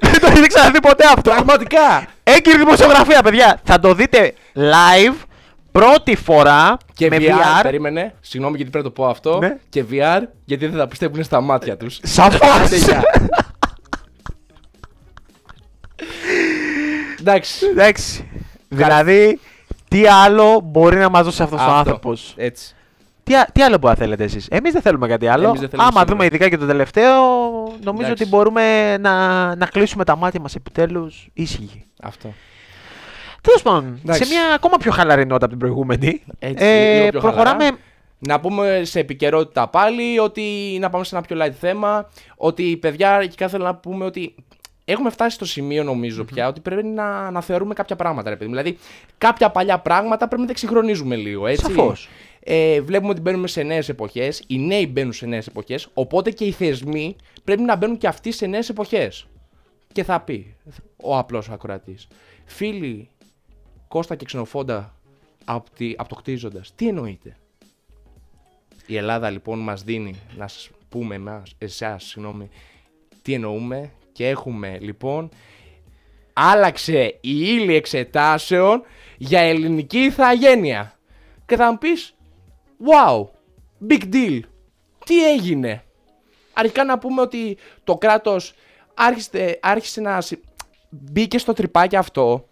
δεν 0.00 0.20
το 0.20 0.26
έχει 0.26 0.46
ξαναδεί 0.46 0.80
ποτέ 0.80 1.04
αυτό. 1.06 1.30
Πραγματικά. 1.30 2.06
Έγκυρη 2.22 2.56
δημοσιογραφία, 2.58 3.22
παιδιά. 3.22 3.60
Θα 3.64 3.78
το 3.78 3.94
δείτε 3.94 4.34
live 4.54 5.14
πρώτη 5.72 6.16
φορά 6.16 6.76
Και 6.94 7.08
με 7.08 7.16
VR, 7.20 7.20
VR. 7.20 7.62
περίμενε, 7.62 8.14
συγγνώμη 8.20 8.56
γιατί 8.56 8.70
πρέπει 8.70 8.86
να 8.86 8.92
το 8.92 9.02
πω 9.02 9.08
αυτό. 9.08 9.38
Ναι. 9.38 9.56
Και 9.68 9.84
VR, 9.90 10.20
γιατί 10.44 10.66
δεν 10.66 10.78
θα 10.78 10.88
πιστεύουν 10.88 11.22
στα 11.22 11.40
μάτια 11.40 11.76
τους. 11.76 11.98
Σαφώς. 12.02 12.48
Άντε, 12.64 12.76
γεια. 12.76 13.02
Εντάξει. 17.20 17.66
Εντάξει. 17.66 18.28
Δηλαδή, 18.68 19.40
τι 19.88 20.06
άλλο 20.06 20.60
μπορεί 20.64 20.96
να 20.96 21.08
μας 21.08 21.24
δώσει 21.24 21.42
αυτός 21.42 21.60
ο 21.60 21.62
Αυτό. 21.62 21.74
άνθρωπος; 21.74 22.34
Έτσι. 22.36 22.74
Τι, 23.28 23.34
α- 23.36 23.48
τι 23.52 23.62
άλλο 23.62 23.78
που 23.78 23.92
θέλετε 23.96 24.24
εσείς; 24.24 24.46
Εμείς 24.50 24.72
δεν 24.72 24.82
θέλουμε 24.82 25.08
κάτι 25.08 25.26
άλλο. 25.26 25.46
Εμείς 25.48 25.60
δεν 25.60 25.68
θέλουμε 25.68 25.88
Άμα 25.88 25.98
σήμερα. 25.98 26.12
δούμε 26.12 26.24
ειδικά 26.24 26.48
και 26.48 26.56
το 26.56 26.66
τελευταίο, 26.66 27.12
νομίζω 27.82 28.04
Εντάξει. 28.04 28.22
ότι 28.22 28.26
μπορούμε 28.26 28.96
να, 28.98 29.54
να 29.56 29.66
κλείσουμε 29.66 30.04
τα 30.04 30.16
μάτια 30.16 30.40
μας 30.40 30.54
επιτέλους 30.54 31.28
ήσυχοι. 31.32 31.84
Αυτό. 32.02 32.32
Τέλος 33.40 33.62
πάντων, 33.62 33.98
Εντάξει. 34.02 34.24
σε 34.24 34.28
μια 34.34 34.54
ακόμα 34.54 34.76
πιο 34.76 34.90
χαλαρή 34.92 35.22
νότα 35.26 35.36
από 35.44 35.48
την 35.48 35.58
προηγούμενη. 35.58 36.22
Έτσι, 36.38 36.64
ε, 36.64 36.98
λίγο 36.98 37.10
πιο 37.10 37.20
προχωράμε. 37.20 37.64
χαλαρά. 37.64 37.76
Να 38.18 38.40
πούμε 38.40 38.80
σε 38.84 38.98
επικαιρότητα 38.98 39.68
πάλι 39.68 40.18
ότι 40.18 40.42
να 40.80 40.90
πάμε 40.90 41.04
σε 41.04 41.16
ένα 41.16 41.24
πιο 41.26 41.36
light 41.44 41.54
θέμα. 41.60 42.08
Ότι 42.36 42.76
παιδιά, 42.76 43.14
αρχικά 43.14 43.48
θέλω 43.48 43.64
να 43.64 43.74
πούμε 43.74 44.04
ότι 44.04 44.34
έχουμε 44.84 45.10
φτάσει 45.10 45.34
στο 45.34 45.44
σημείο 45.44 45.84
νομίζω 45.84 46.24
πια 46.24 46.48
ότι 46.48 46.60
πρέπει 46.60 46.84
να, 46.86 47.30
να 47.30 47.40
θεωρούμε 47.40 47.74
κάποια 47.74 47.96
πράγματα. 47.96 48.30
Ρε, 48.30 48.36
παιδί. 48.36 48.50
μου. 48.50 48.56
Δηλαδή, 48.56 48.78
κάποια 49.18 49.50
παλιά 49.50 49.78
πράγματα 49.78 50.24
πρέπει 50.26 50.40
να 50.40 50.46
τα 50.46 50.52
εξυγχρονίζουμε 50.52 51.16
λίγο. 51.16 51.46
Έτσι. 51.46 51.72
Σαφώς. 52.48 52.76
Ε, 52.76 52.80
βλέπουμε 52.80 53.10
ότι 53.10 53.20
μπαίνουμε 53.20 53.46
σε 53.48 53.62
νέες 53.62 53.88
εποχές. 53.88 54.42
Οι 54.46 54.58
νέοι 54.58 54.88
μπαίνουν 54.92 55.12
σε 55.12 55.26
νέες 55.26 55.46
εποχές. 55.46 55.88
Οπότε 55.94 56.30
και 56.30 56.44
οι 56.44 56.50
θεσμοί 56.50 57.16
πρέπει 57.44 57.62
να 57.62 57.76
μπαίνουν 57.76 57.98
και 57.98 58.06
αυτοί 58.06 58.32
σε 58.32 58.46
νέες 58.46 58.68
εποχές. 58.68 59.26
Και 59.92 60.04
θα 60.04 60.20
πει 60.20 60.56
ο 60.96 61.18
απλός 61.18 61.50
ακροατής. 61.50 62.08
Φίλοι 62.44 63.08
Κώστα 63.88 64.14
και 64.14 64.24
Ξενοφόντα 64.24 64.94
από, 65.44 65.70
τη, 65.76 65.94
από 65.96 66.08
το 66.08 66.14
κτίζοντας, 66.14 66.74
τι 66.74 66.88
εννοείται. 66.88 67.36
Η 68.86 68.96
Ελλάδα 68.96 69.30
λοιπόν 69.30 69.58
μας 69.58 69.82
δίνει 69.82 70.14
να 70.36 70.48
σας 70.48 70.70
πούμε 70.88 71.14
εμάς, 71.14 71.54
εσάς, 71.58 72.04
συγγνώμη, 72.04 72.48
τι 73.22 73.34
εννοούμε 73.34 73.92
και 74.12 74.28
έχουμε 74.28 74.78
λοιπόν 74.80 75.28
άλλαξε 76.32 77.04
η 77.20 77.36
ύλη 77.38 77.74
εξετάσεων 77.74 78.82
για 79.16 79.40
ελληνική 79.40 79.98
ηθαγένεια. 79.98 80.98
Και 81.46 81.56
θα 81.56 81.70
μου 81.70 81.78
πεις, 81.78 82.14
wow, 82.86 83.24
big 83.90 84.02
deal, 84.14 84.40
τι 85.04 85.30
έγινε; 85.32 85.82
Αρχικά 86.52 86.84
να 86.84 86.98
πούμε 86.98 87.20
ότι 87.20 87.56
το 87.84 87.96
κράτος 87.96 88.54
άρχισε, 88.94 89.58
άρχισε 89.62 90.00
να 90.00 90.20
συ- 90.20 90.42
μπήκε 90.88 91.38
στο 91.38 91.52
τρυπάκι 91.52 91.96
αυτό 91.96 92.44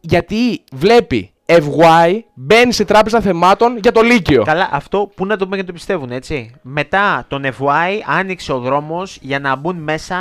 γιατί 0.00 0.64
βλέπει 0.72 1.30
FY 1.46 2.18
μπαίνει 2.34 2.72
σε 2.72 2.84
τράπεζα 2.84 3.20
θεμάτων 3.20 3.76
για 3.78 3.92
το 3.92 4.00
Λύκειο. 4.00 4.42
Καλά, 4.42 4.68
αυτό 4.72 5.10
που 5.14 5.26
να 5.26 5.36
το 5.36 5.44
πούμε 5.44 5.56
και 5.56 5.62
να 5.62 5.68
το 5.68 5.72
πιστεύουν, 5.74 6.10
έτσι. 6.10 6.54
Μετά 6.62 7.24
τον 7.28 7.44
FY 7.44 8.00
άνοιξε 8.06 8.52
ο 8.52 8.58
δρόμος 8.58 9.18
για 9.20 9.38
να 9.38 9.56
μπουν 9.56 9.76
μέσα 9.76 10.18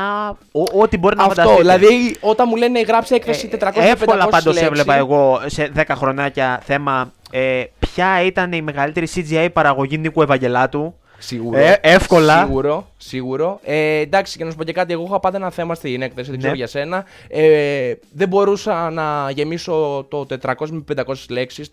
ό- 0.51 0.79
ό,τι 0.81 0.97
μπορεί 0.97 1.15
να 1.15 1.23
Αυτό, 1.23 1.35
φανταστείτε. 1.35 1.61
δηλαδή 1.61 2.15
όταν 2.21 2.45
μου 2.49 2.55
λένε 2.55 2.81
γράψε 2.81 3.15
έκθεση 3.15 3.47
400 3.47 3.71
Ε, 3.73 3.89
Εύκολα 3.89 4.27
πάντως 4.27 4.45
λέξεις, 4.45 4.61
έβλεπα 4.63 4.95
εγώ 4.95 5.39
σε 5.45 5.71
10 5.75 5.83
χρονάκια 5.95 6.59
θέμα 6.63 7.11
ε, 7.31 7.63
ποια 7.95 8.21
ήταν 8.23 8.51
η 8.51 8.61
μεγαλύτερη 8.61 9.07
CGI 9.15 9.47
παραγωγή 9.53 9.97
Νίκου 9.97 10.21
Ευαγγελάτου; 10.21 10.93
Σίγουρο. 11.17 11.57
Ε, 11.59 11.77
εύκολα. 11.81 12.39
Σίγουρο. 12.45 12.87
σίγουρο. 12.97 13.59
Ε, 13.63 13.99
εντάξει, 13.99 14.37
και 14.37 14.43
να 14.43 14.49
σου 14.51 14.57
πω 14.57 14.63
και 14.63 14.71
κάτι. 14.73 14.93
Εγώ 14.93 15.03
είχα 15.07 15.19
πάντα 15.19 15.37
ένα 15.37 15.49
θέμα 15.49 15.75
στην 15.75 16.01
έκθεση, 16.01 16.29
δεν 16.29 16.37
ξέρω 16.39 16.51
Ναι. 16.53 16.57
για 16.59 16.67
σένα. 16.67 17.05
Ε, 17.27 17.93
δεν 18.11 18.27
μπορούσα 18.27 18.89
να 18.89 19.29
γεμίσω 19.29 20.05
το 20.09 20.25
400 20.41 20.53
με 20.69 20.83
500 20.95 21.13
λέξεις. 21.29 21.71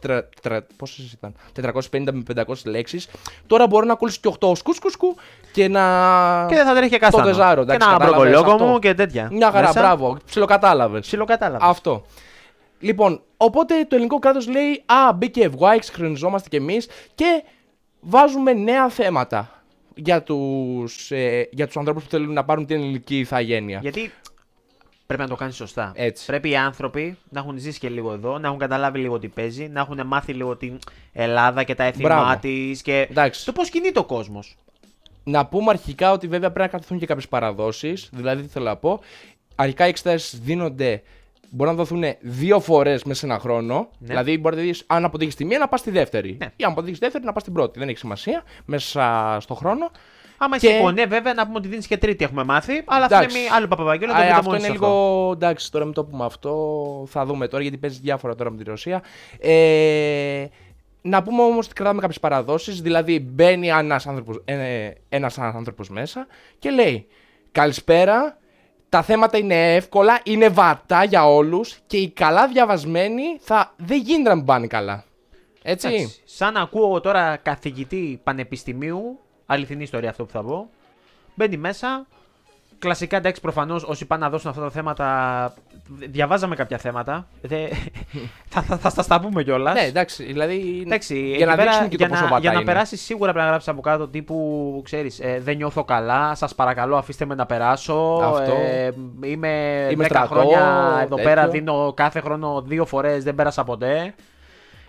Πόσες 0.77 1.13
ήταν, 1.13 1.35
450 1.53 2.13
με 2.13 2.23
500 2.37 2.43
λέξεις. 2.65 3.09
Τώρα 3.47 3.67
μπορώ 3.67 3.87
να 3.87 3.95
κολλήσω 3.95 4.19
και 4.23 4.29
8 4.41 4.53
σκουσκουσκου 4.57 5.15
και 5.53 5.69
να. 5.69 5.81
Και 6.49 6.55
δεν 6.55 6.67
θα 6.67 6.75
τρέχει 6.75 6.91
και 6.91 6.99
Το 6.99 7.05
κάστανο. 7.05 7.25
δεζάρο, 7.27 7.65
και 7.65 7.73
εντάξει, 7.73 7.89
ένα 7.89 7.99
κατάλαβες 7.99 8.09
μπροκολιόκο 8.31 8.51
αυτό. 8.53 8.65
μου 8.65 8.79
και 8.79 8.95
τέτοια. 8.95 9.29
Μια 9.33 9.51
χαρά, 9.51 9.67
Μέσα. 9.67 9.81
μπράβο. 9.81 10.17
Ψιλοκατάλαβες. 10.27 11.01
Ψιλοκατάλαβα. 11.01 11.67
Αυτό. 11.67 12.05
Λοιπόν, 12.83 13.23
οπότε 13.37 13.85
το 13.89 13.95
ελληνικό 13.95 14.19
κράτος 14.19 14.49
λέει 14.49 14.83
Α, 14.87 15.13
μπήκε 15.13 15.43
ευγά, 15.43 15.73
εξυγχρονιζόμαστε 15.73 16.49
κι 16.49 16.57
εμείς 16.57 16.89
και 17.15 17.43
βάζουμε 18.01 18.53
νέα 18.53 18.89
θέματα 18.89 19.63
για 19.95 20.23
τους, 20.23 21.11
ε, 21.11 21.49
για 21.53 21.67
τους 21.67 21.77
ανθρώπους 21.77 22.05
που 22.05 22.11
θέλουν 22.11 22.33
να 22.33 22.45
πάρουν 22.45 22.67
την 22.67 22.77
ελληνική 22.77 23.19
ηθαγένεια. 23.19 23.79
Γιατί 23.83 24.13
πρέπει 25.07 25.23
να 25.23 25.29
το 25.29 25.35
κάνεις 25.37 25.57
σωστά. 25.57 25.93
Έτσι. 25.95 26.27
Πρέπει 26.27 26.51
οι 26.51 26.57
άνθρωποι 26.57 27.19
να 27.29 27.41
έχουν 27.41 27.59
ζήσει 27.59 27.79
και 27.79 27.89
λίγο 27.89 28.13
εδώ, 28.13 28.39
να 28.39 28.47
έχουν 28.47 28.59
καταλάβει 28.59 28.99
λίγο 28.99 29.19
τι 29.19 29.29
παίζει, 29.29 29.69
να 29.69 29.81
έχουν 29.81 30.07
μάθει 30.07 30.33
λίγο 30.33 30.57
την 30.57 30.79
Ελλάδα 31.13 31.65
και 31.65 31.75
τα 31.75 31.85
έθιμά 31.85 32.09
Μπράβο. 32.09 32.39
της 32.41 32.83
και 32.83 33.07
Εντάξει. 33.11 33.45
το 33.45 33.53
πώς 33.53 33.71
κινείται 33.71 33.99
ο 33.99 34.05
κόσμος. 34.05 34.57
Να 35.25 35.47
πούμε 35.47 35.71
αρχικά 35.71 36.13
ότι 36.13 36.27
βέβαια 36.27 36.51
πρέπει 36.51 36.71
να 36.73 36.79
καθεθούν 36.79 36.99
και 36.99 37.07
κάποιες 37.07 37.29
παραδόσεις, 37.29 38.09
δηλαδή 38.13 38.43
τι 38.43 38.49
θέλω 38.49 38.65
να 38.65 38.77
πω. 38.77 39.01
Αρχικά 39.55 39.87
οι 39.87 39.89
εξετάσεις 39.89 40.41
δίνονται, 40.41 41.03
μπορεί 41.55 41.71
να 41.71 41.77
δοθούν 41.77 42.05
δύο 42.21 42.61
φορές 42.61 43.05
μέσα 43.05 43.19
σε 43.21 43.27
ένα 43.27 43.39
χρόνο. 43.39 43.89
Δηλαδή 43.99 44.39
μπορεί 44.39 44.57
να 44.57 44.63
δεις 44.63 44.85
αν 44.87 45.05
αποτύχεις 45.05 45.35
τη 45.35 45.45
μία 45.45 45.59
να 45.59 45.69
πας 45.69 45.81
στη 45.81 45.91
δεύτερη. 45.91 46.37
Ναι. 46.41 46.47
Ή 46.57 46.65
αν 46.65 46.71
αποτύχεις 46.71 46.99
τη 46.99 47.05
δεύτερη 47.05 47.25
να 47.25 47.33
πας 47.33 47.43
στην 47.43 47.55
πρώτη. 47.55 47.79
Δεν 47.79 47.89
έχει 47.89 47.99
σημασία 47.99 48.43
μέσα 48.65 49.37
στο 49.41 49.55
χρόνο. 49.55 49.91
Άμα 50.39 50.59
Και- 50.59 50.69
είσαι 50.69 50.81
κονέ, 50.81 51.07
βέβαια, 51.07 51.35
να 51.35 51.45
πούμε 51.47 51.59
ότι 51.59 51.69
δίνεις 51.69 51.87
και 51.87 51.97
τρίτη 51.97 52.25
έχουμε 52.25 52.45
μάθει. 52.45 52.83
Αλλά 52.87 53.05
αυτό 53.05 53.17
Εντάξει. 53.17 53.37
είναι 53.39 53.47
μη- 53.49 53.55
άλλο 53.55 53.67
παπαβαγγέλο. 53.69 54.13
Α, 54.13 54.15
το 54.15 54.21
ε, 54.21 54.25
δείτε 54.25 54.37
αυτό 54.39 54.51
μόνοι 54.51 54.63
είναι 54.65 54.69
σας 54.73 54.81
λίγο. 54.81 55.31
Εντάξει, 55.35 55.71
τώρα 55.73 55.85
μην 55.85 55.95
το 55.95 56.05
πούμε 56.05 56.25
αυτό. 56.25 57.05
Θα 57.09 57.25
δούμε 57.25 57.49
τώρα 57.49 57.63
γιατί 57.63 57.79
παίζει 57.79 57.99
διάφορα 58.03 58.35
τώρα 58.35 58.51
με 58.51 58.57
τη 58.57 58.65
Ρωσία. 58.65 59.03
Ε, 59.41 60.45
να 61.03 61.23
πούμε 61.23 61.43
όμως 61.43 61.65
ότι 61.67 61.75
κρατάμε 61.75 62.01
κάποιες 62.01 62.21
παραδόσεις. 62.21 62.81
Δηλαδή 62.83 63.21
μπαίνει 63.21 63.69
ένας 63.69 64.07
άνθρωπο 64.07 64.33
ε, 64.45 64.91
ένας 65.09 65.39
άνθρωπος 65.39 65.89
μέσα 65.91 66.27
και 66.59 66.71
λέει 66.71 67.07
Καλησπέρα. 67.53 68.39
Τα 68.93 69.03
θέματα 69.03 69.39
είναι 69.39 69.75
εύκολα, 69.75 70.21
είναι 70.25 70.49
βατά 70.49 71.05
για 71.05 71.27
όλους 71.27 71.79
και 71.87 71.97
οι 71.97 72.11
καλά 72.11 72.49
διαβασμένοι 72.49 73.39
θα... 73.41 73.75
δεν 73.77 74.01
γίνεται 74.01 74.29
να 74.29 74.35
μην 74.35 74.45
πάνε 74.45 74.67
καλά. 74.67 75.05
Έτσι. 75.63 75.89
Εντάξει, 75.89 76.21
Σαν 76.25 76.53
να 76.53 76.61
ακούω 76.61 77.01
τώρα 77.01 77.37
καθηγητή 77.37 78.21
πανεπιστημίου, 78.23 79.19
αληθινή 79.47 79.83
ιστορία 79.83 80.11
αυτό 80.11 80.25
που 80.25 80.31
θα 80.31 80.43
πω. 80.43 80.71
Μπαίνει 81.35 81.57
μέσα. 81.57 82.07
Κλασικά 82.83 83.17
εντάξει, 83.17 83.41
προφανώς 83.41 83.83
όσοι 83.85 84.05
πάνε 84.07 84.25
να 84.25 84.31
δώσουν 84.31 84.51
αυτά 84.51 84.63
τα 84.63 84.71
θέματα. 84.71 85.55
Διαβάζαμε 86.11 86.55
κάποια 86.55 86.79
θέματα. 86.79 87.27
Δε- 87.43 87.69
θα, 88.53 88.63
θα, 88.63 88.77
θα, 88.79 88.91
θα 88.91 89.03
στα 89.03 89.21
πούμε 89.21 89.43
κιόλας. 89.43 89.75
Ναι, 89.75 89.81
εντάξει, 89.81 90.25
δηλαδή. 90.25 90.83
Εντάξει, 90.87 91.15
για 91.27 91.35
εκεί 91.35 91.45
να 91.45 91.57
πέρα, 91.57 91.71
δείξουν 91.71 91.89
και 91.89 91.97
για 91.97 92.07
το 92.07 92.13
πόσο 92.13 92.25
να, 92.25 92.29
βατά 92.29 92.41
για 92.41 92.51
να 92.51 92.57
είναι. 92.57 92.65
περάσει 92.65 92.97
σίγουρα 92.97 93.25
πρέπει 93.31 93.45
να 93.45 93.51
γράψεις 93.51 93.69
από 93.73 93.81
κάτω 93.81 94.09
τύπου, 94.09 94.81
ξέρεις, 94.85 95.21
ε, 95.21 95.41
δεν 95.43 95.57
νιώθω 95.57 95.85
καλά, 95.85 96.35
σας 96.35 96.55
παρακαλώ 96.55 96.97
αφήστε 96.97 97.25
με 97.25 97.35
να 97.35 97.47
περάσω, 97.47 98.21
Αυτό. 98.23 98.53
ε, 98.53 98.91
είμαι, 99.23 99.87
Είμαι 99.91 100.05
10 100.05 100.07
στρατός, 100.07 100.29
χρόνια 100.29 100.99
εδώ 101.05 101.17
τέτοιο. 101.17 101.31
πέρα, 101.31 101.49
δίνω 101.49 101.93
κάθε 101.97 102.21
χρόνο 102.21 102.63
δύο 102.67 102.85
φορές, 102.87 103.25
δεν 103.25 103.35
πέρασα 103.35 103.65
ποτέ. 103.65 104.15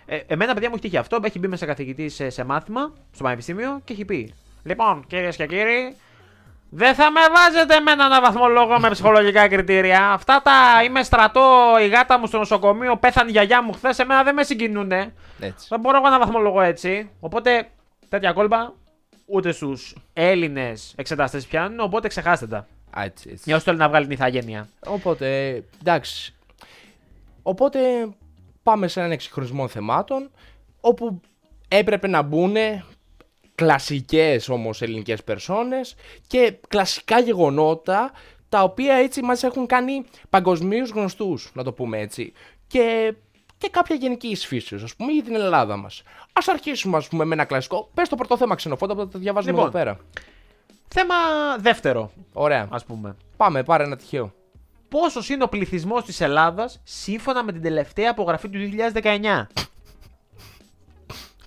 Ε, 0.06 0.16
εμένα 0.26 0.54
παιδιά 0.54 0.68
μου 0.68 0.74
έχει 0.74 0.84
τύχει 0.84 0.96
αυτό, 0.96 1.18
έχει 1.22 1.38
μπει 1.38 1.48
μέσα 1.48 1.66
καθηγητή 1.66 2.08
σε, 2.08 2.30
σε 2.30 2.44
μάθημα, 2.44 2.92
στο 3.12 3.24
πανεπιστήμιο 3.24 3.80
και 3.84 3.92
έχει 3.92 4.04
πει 4.04 4.34
Λοιπόν, 4.62 5.04
κυρίες 5.06 5.36
και 5.36 5.46
κύριοι, 5.46 5.96
δεν 6.76 6.94
θα 6.94 7.10
με 7.10 7.20
βάζετε 7.34 7.80
με 7.80 7.90
έναν 7.90 8.22
βαθμολόγο 8.22 8.78
με 8.78 8.90
ψυχολογικά 8.90 9.48
κριτήρια. 9.48 10.10
Αυτά 10.10 10.42
τα 10.42 10.82
είμαι 10.84 11.02
στρατό, 11.02 11.74
η 11.80 11.88
γάτα 11.88 12.18
μου 12.18 12.26
στο 12.26 12.38
νοσοκομείο, 12.38 12.96
πέθανε 12.96 13.28
η 13.28 13.32
γιαγιά 13.32 13.62
μου 13.62 13.72
χθες. 13.72 13.98
Εμένα 13.98 14.22
δεν 14.22 14.34
με 14.34 14.42
συγκινούνε. 14.42 15.14
Έτσι. 15.40 15.66
Δεν 15.68 15.80
μπορώ 15.80 15.96
εγώ 15.96 16.08
να 16.08 16.18
βαθμολογώ 16.18 16.60
έτσι. 16.60 17.10
Οπότε 17.20 17.70
τέτοια 18.08 18.32
κόλπα 18.32 18.74
ούτε 19.26 19.52
στους 19.52 19.96
Έλληνες 20.12 20.92
εξεταστές 20.96 21.46
πιάνουν. 21.46 21.80
Οπότε 21.80 22.08
ξεχάστε 22.08 22.46
τα. 22.46 22.66
Α, 22.90 23.02
έτσι, 23.04 23.28
έτσι. 23.30 23.42
Για 23.46 23.54
όσοι 23.54 23.64
θέλουν 23.64 23.80
να 23.80 23.88
βγάλει 23.88 24.04
την 24.04 24.14
ηθαγένεια. 24.14 24.68
Οπότε, 24.86 25.54
εντάξει. 25.80 26.34
Οπότε 27.42 27.78
πάμε 28.62 28.88
σε 28.88 29.00
έναν 29.00 29.12
εξυγχρονισμό 29.12 29.68
θεμάτων 29.68 30.30
όπου 30.80 31.20
έπρεπε 31.68 32.08
να 32.08 32.22
μπουν 32.22 32.56
κλασικές 33.54 34.48
όμως 34.48 34.82
ελληνικές 34.82 35.24
περσόνες 35.24 35.94
και 36.26 36.54
κλασικά 36.68 37.18
γεγονότα 37.20 38.12
τα 38.48 38.62
οποία 38.62 38.94
έτσι 38.94 39.22
μας 39.22 39.42
έχουν 39.42 39.66
κάνει 39.66 40.04
παγκοσμίως 40.30 40.90
γνωστούς, 40.90 41.50
να 41.54 41.64
το 41.64 41.72
πούμε 41.72 41.98
έτσι. 41.98 42.32
Και, 42.66 43.14
και 43.58 43.68
κάποια 43.68 43.96
γενική 43.96 44.36
φύσεως, 44.36 44.82
ας 44.82 44.96
πούμε, 44.96 45.12
για 45.12 45.22
την 45.22 45.34
Ελλάδα 45.34 45.76
μας. 45.76 46.02
Ας 46.32 46.48
αρχίσουμε, 46.48 46.96
ας 46.96 47.08
πούμε, 47.08 47.24
με 47.24 47.34
ένα 47.34 47.44
κλασικό. 47.44 47.90
Πες 47.94 48.08
το 48.08 48.16
πρώτο 48.16 48.36
θέμα 48.36 48.54
ξενοφόντα 48.54 48.94
που 48.94 49.00
θα 49.00 49.08
το 49.08 49.18
διαβάζουμε 49.18 49.52
Λοιπόν. 49.52 49.68
εδώ 49.68 49.78
πέρα. 49.78 49.98
Θέμα 50.88 51.14
δεύτερο, 51.58 52.10
Ωραία. 52.32 52.68
ας 52.70 52.84
πούμε. 52.84 53.16
Πάμε, 53.36 53.62
πάρε 53.62 53.84
ένα 53.84 53.96
τυχαίο. 53.96 54.32
Πόσος 54.88 55.28
είναι 55.28 55.44
ο 55.44 55.48
πληθυσμός 55.48 56.04
της 56.04 56.20
Ελλάδας 56.20 56.80
σύμφωνα 56.84 57.44
με 57.44 57.52
την 57.52 57.62
τελευταία 57.62 58.10
απογραφή 58.10 58.48
του 58.48 58.58
2019. 58.58 59.46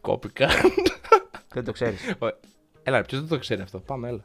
Κόπηκα. 0.02 0.50
Δεν 1.58 1.66
το 1.66 1.72
ξέρεις. 1.72 2.14
Ω, 2.24 2.28
Έλα, 2.84 3.02
ποιος 3.02 3.20
δεν 3.20 3.30
το 3.30 3.38
ξέρει 3.40 3.62
αυτό; 3.62 3.80
Πάμε, 3.80 4.08
έλα. 4.08 4.24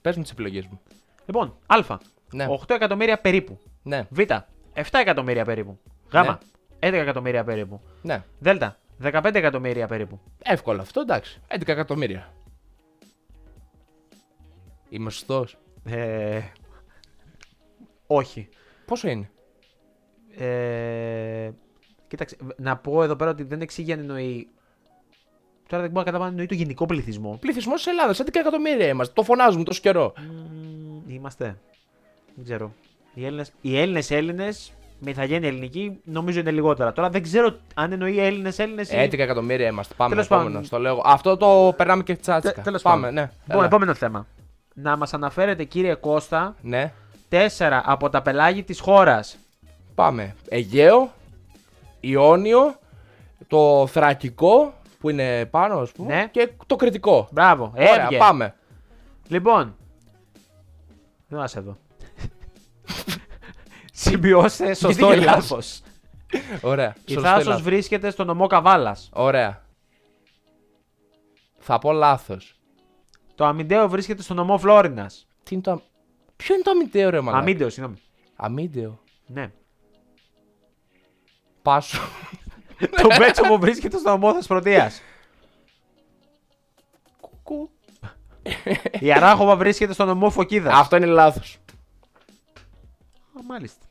Πες 0.00 0.16
μου 0.16 0.22
τις 0.22 0.30
επιλογές 0.32 0.66
μου. 0.66 0.80
λοιπόν, 1.26 1.56
Α. 1.66 1.98
Ναι. 2.32 2.46
8 2.48 2.70
εκατομμύρια 2.74 3.20
περίπου. 3.20 3.58
Ναι, 3.82 4.06
Β. 4.10 4.18
7 4.18 4.40
εκατομμύρια 4.92 5.44
περίπου. 5.44 5.78
Γ. 6.12 6.14
Ναι. 6.14 6.38
11 6.78 6.92
εκατομμύρια 6.92 7.44
περίπου. 7.44 7.80
ναι. 8.02 8.24
Δ. 8.38 8.48
15 9.02 9.34
εκατομμύρια 9.34 9.86
περίπου. 9.86 10.20
Εύκολο 10.42 10.80
αυτό, 10.80 11.00
εντάξει. 11.00 11.40
11 11.48 11.68
εκατομμύρια. 11.68 12.32
Είμαι 14.88 15.10
σωστός; 15.10 15.58
Ε, 15.84 16.40
όχι. 18.06 18.48
Πόσο 18.84 19.08
είναι; 19.08 19.30
Ε, 20.36 21.50
κοίταξε, 22.06 22.36
να 22.56 22.76
πω 22.76 23.02
εδώ 23.02 23.16
πέρα 23.16 23.30
ότι 23.30 23.42
δεν 23.42 23.60
εξήγει 23.60 23.92
αν 23.92 23.98
εννοεί. 23.98 24.48
Τώρα 25.74 25.86
δεν 25.86 25.90
μπορώ 25.94 26.04
να 26.04 26.10
καταλάβω 26.10 26.24
αν 26.24 26.30
εννοεί 26.30 26.46
το 26.46 26.54
γενικό 26.54 26.86
πληθυσμό. 26.86 27.36
Πληθυσμός 27.40 27.76
της 27.82 27.86
Ελλάδας, 27.92 28.20
11 28.20 28.26
εκατομμύρια 28.40 28.86
είμαστε. 28.86 29.12
Το 29.16 29.22
φωνάζουμε 29.22 29.64
τόσο 29.64 29.80
καιρό. 29.80 30.12
Μμμ, 30.18 31.14
Είμαστε. 31.14 31.44
Δεν 32.34 32.44
ξέρω. 32.44 32.72
Οι 33.14 33.24
Έλληνες, 33.26 33.52
οι 33.60 33.78
Έλληνες 33.78 34.10
Έλληνες 34.10 34.72
με 34.98 35.10
ηθαγένεια 35.10 35.48
ελληνική 35.48 36.00
νομίζω 36.04 36.40
είναι 36.40 36.50
λιγότερα. 36.50 36.92
Τώρα 36.92 37.08
δεν 37.10 37.22
ξέρω 37.22 37.56
αν 37.74 37.92
εννοεί 37.92 38.20
Έλληνες 38.20 38.58
Έλληνες 38.58 38.90
ή... 38.90 38.94
11 38.96 39.18
εκατομμύρια 39.18 39.66
είμαστε. 39.68 39.94
Πάμε 39.96 40.10
Τέλος 40.10 40.26
επόμενο. 40.26 40.48
πάντων. 40.48 40.64
Στο 40.64 40.78
λέω. 40.78 41.02
Αυτό 41.04 41.36
το 41.36 41.74
περνάμε 41.76 42.02
και 42.02 42.16
τσάτσικα. 42.16 42.54
Τε- 42.54 42.64
τέλος 42.64 42.82
Πάμε, 42.82 43.00
πάντων. 43.00 43.14
ναι. 43.14 43.20
Λοιπόν, 43.42 43.56
Έλα. 43.56 43.64
επόμενο 43.64 43.94
θέμα. 43.94 44.26
Να 44.74 44.96
μας 44.96 45.14
αναφέρετε 45.14 45.64
κύριε 45.64 45.94
Κώστα 45.94 46.54
Ναι. 46.62 46.92
τέσσερα 47.28 47.82
από 47.86 48.10
τα 48.10 48.22
πελάγη 48.22 48.62
της 48.62 48.80
χώρας. 48.80 49.36
Πάμε. 49.94 50.34
Αιγαίο, 50.48 51.12
Ιόνιο, 52.00 52.74
το 53.48 53.86
Θρακικό 53.86 54.74
που 55.04 55.10
είναι 55.10 55.46
πάνω, 55.46 55.78
ας 55.78 55.92
πούμε. 55.92 56.14
Ναι. 56.14 56.28
Και 56.28 56.50
το 56.66 56.76
Κρητικό. 56.76 57.28
Μπράβο. 57.32 57.72
Ωραία, 57.76 58.02
έβγε. 58.04 58.16
πάμε. 58.18 58.54
Λοιπόν. 59.28 59.76
Δεν 61.28 61.38
μας 61.38 61.56
εδώ. 61.56 61.78
Συμπιώστε 63.92 64.74
σωστό 64.74 65.12
ή 65.12 65.18
γελάς; 65.18 65.34
λάθος. 65.34 65.80
Ωραία. 66.62 66.94
Η 67.06 67.12
Σωστό 67.12 67.20
ή 67.28 67.32
Θάσος 67.32 67.46
λάθος. 67.46 67.62
βρίσκεται 67.62 68.10
στο 68.10 68.24
νομό 68.24 68.46
Καβάλας. 68.46 69.08
Ωραία. 69.12 69.64
Θα 71.58 71.78
πω 71.78 71.92
λάθος. 71.92 72.60
Το 73.34 73.44
Αμιντέο 73.44 73.88
βρίσκεται 73.88 74.22
στο 74.22 74.34
νομό 74.34 74.58
Φλόρινας. 74.58 75.26
Τι 75.42 75.54
είναι 75.54 75.62
το. 75.62 75.70
αμ- 75.70 75.80
Ποιο 76.36 76.54
είναι 76.54 76.62
το 76.64 76.70
αμυντέο, 76.70 77.10
ρε 77.10 77.20
μαλάκα; 77.20 77.42
Αμίντεο, 77.42 77.68
συγγνώμη. 77.70 77.98
Αμύντεο. 78.36 79.00
Ναι. 79.26 79.50
Πάσο. 81.62 81.98
Το 82.78 83.08
Μπέτσοβο 83.18 83.58
βρίσκεται 83.58 83.98
στο 83.98 84.10
νομό 84.10 84.34
Θεσπρωτείας. 84.34 85.02
Κουκού. 87.20 87.70
Η 89.00 89.12
Αράχοβα 89.12 89.56
βρίσκεται 89.56 89.92
στο 89.92 90.04
νομό 90.04 90.30
Φωκίδας. 90.30 90.74
Αυτό 90.74 90.96
είναι 90.96 91.06
λάθος. 91.06 91.58
Α, 93.38 93.42
μάλιστα. 93.46 93.86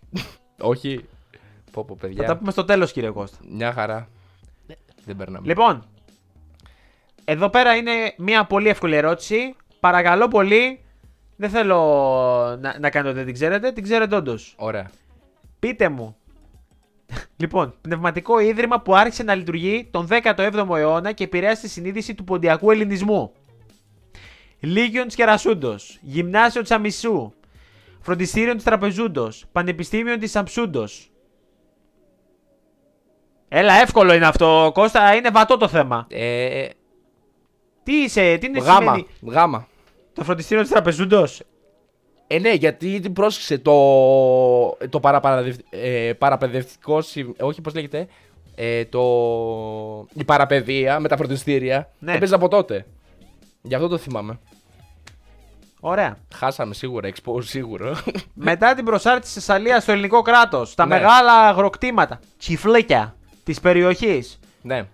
Όχι. 0.59 1.05
Πω 1.71 1.83
πω, 1.83 1.95
Θα 1.95 2.07
παιδιά. 2.07 2.27
τα 2.27 2.37
πούμε 2.37 2.51
στο 2.51 2.65
τέλος 2.65 2.91
κύριε 2.91 3.09
Κώστα. 3.09 3.37
Μια 3.49 3.73
χαρά. 3.73 4.07
Δεν 5.05 5.15
περνάμε. 5.15 5.47
Λοιπόν, 5.47 5.85
εδώ 7.25 7.49
πέρα 7.49 7.75
είναι 7.75 8.13
μια 8.17 8.45
πολύ 8.45 8.69
εύκολη 8.69 8.95
ερώτηση. 8.95 9.55
Παρακαλώ 9.79 10.27
πολύ, 10.27 10.83
δεν 11.35 11.49
θέλω 11.49 11.77
να, 12.59 12.79
να 12.79 12.89
κάνετε 12.89 13.07
ότι 13.07 13.13
δεν 13.13 13.25
την 13.25 13.33
ξέρετε, 13.33 13.71
την 13.71 13.83
ξέρετε 13.83 14.15
όντως. 14.15 14.55
Ωραία. 14.57 14.89
Πείτε 15.59 15.89
μου. 15.89 16.15
Λοιπόν, 17.35 17.73
πνευματικό 17.81 18.39
ίδρυμα 18.39 18.81
που 18.81 18.95
άρχισε 18.95 19.23
να 19.23 19.35
λειτουργεί 19.35 19.87
τον 19.91 20.07
17ο 20.09 20.75
αιώνα 20.77 21.11
και 21.11 21.23
επηρέασε 21.23 21.61
τη 21.61 21.67
συνείδηση 21.69 22.15
του 22.15 22.23
ποντιακού 22.23 22.71
ελληνισμού. 22.71 23.31
Λίγιον 24.59 25.07
τη 25.07 25.15
Κερασούντο, 25.15 25.75
Γυμνάσιο 26.01 26.61
τη 26.61 26.73
Αμισού, 26.73 27.33
Φροντιστήριο 28.01 28.55
της 28.55 28.63
Τραπεζούντος, 28.63 29.45
Πανεπιστήμιο 29.51 30.17
της 30.17 30.35
Αμψούντο. 30.35 30.87
Έλα, 33.47 33.73
εύκολο 33.73 34.13
είναι 34.13 34.25
αυτό, 34.25 34.71
Κώστα, 34.73 35.15
είναι 35.15 35.29
βατό 35.29 35.57
το 35.57 35.67
θέμα. 35.67 36.07
Ε, 36.09 36.67
Τι 37.83 37.93
είσαι, 37.93 38.37
τι 38.37 38.45
είναι 38.45 38.59
γάμα. 38.59 38.79
σημαίνει 38.93 39.07
Γάμα. 39.21 39.67
το 40.13 40.23
φροντιστήριο 40.23 40.63
της 40.63 40.71
Τραπεζούντος; 40.71 41.41
Ε, 42.27 42.39
ναι, 42.39 42.53
γιατί 42.53 42.99
την 42.99 43.13
πρόσεξε 43.13 43.57
το, 43.57 43.73
το 44.89 44.99
παραπαραδευ- 44.99 45.59
ε, 45.69 46.13
παραπαιδευτικό. 46.17 47.01
συμ- 47.01 47.41
Όχι, 47.41 47.61
πώς 47.61 47.73
λέγεται. 47.73 48.07
Ε, 48.55 48.85
το, 48.85 49.01
η 50.13 50.23
παραπαιδεία 50.23 50.99
με 50.99 51.07
τα 51.07 51.17
φροντιστήρια. 51.17 51.89
Ναι. 51.99 52.13
Έπαιζε 52.15 52.35
από 52.35 52.47
τότε. 52.47 52.85
Γι' 53.61 53.75
αυτό 53.75 53.87
το 53.87 53.97
θυμάμαι. 53.97 54.39
Ωραία. 55.79 56.17
Χάσαμε 56.33 56.73
σίγουρα, 56.73 57.09
expose 57.13 57.43
σίγουρο. 57.43 57.95
Μετά 58.33 58.73
την 58.73 58.85
προσάρτηση 58.85 59.33
της 59.33 59.45
Θεσσαλίας 59.45 59.83
στο 59.83 59.91
ελληνικό 59.91 60.21
κράτος, 60.21 60.75
τα 60.75 60.85
Ναι. 60.85 60.95
μεγάλα 60.95 61.33
αγροκτήματα, 61.47 62.19
τσιφλίκια 62.37 63.15
της 63.43 63.59
περιοχής. 63.59 64.39
ναι. 64.61 64.85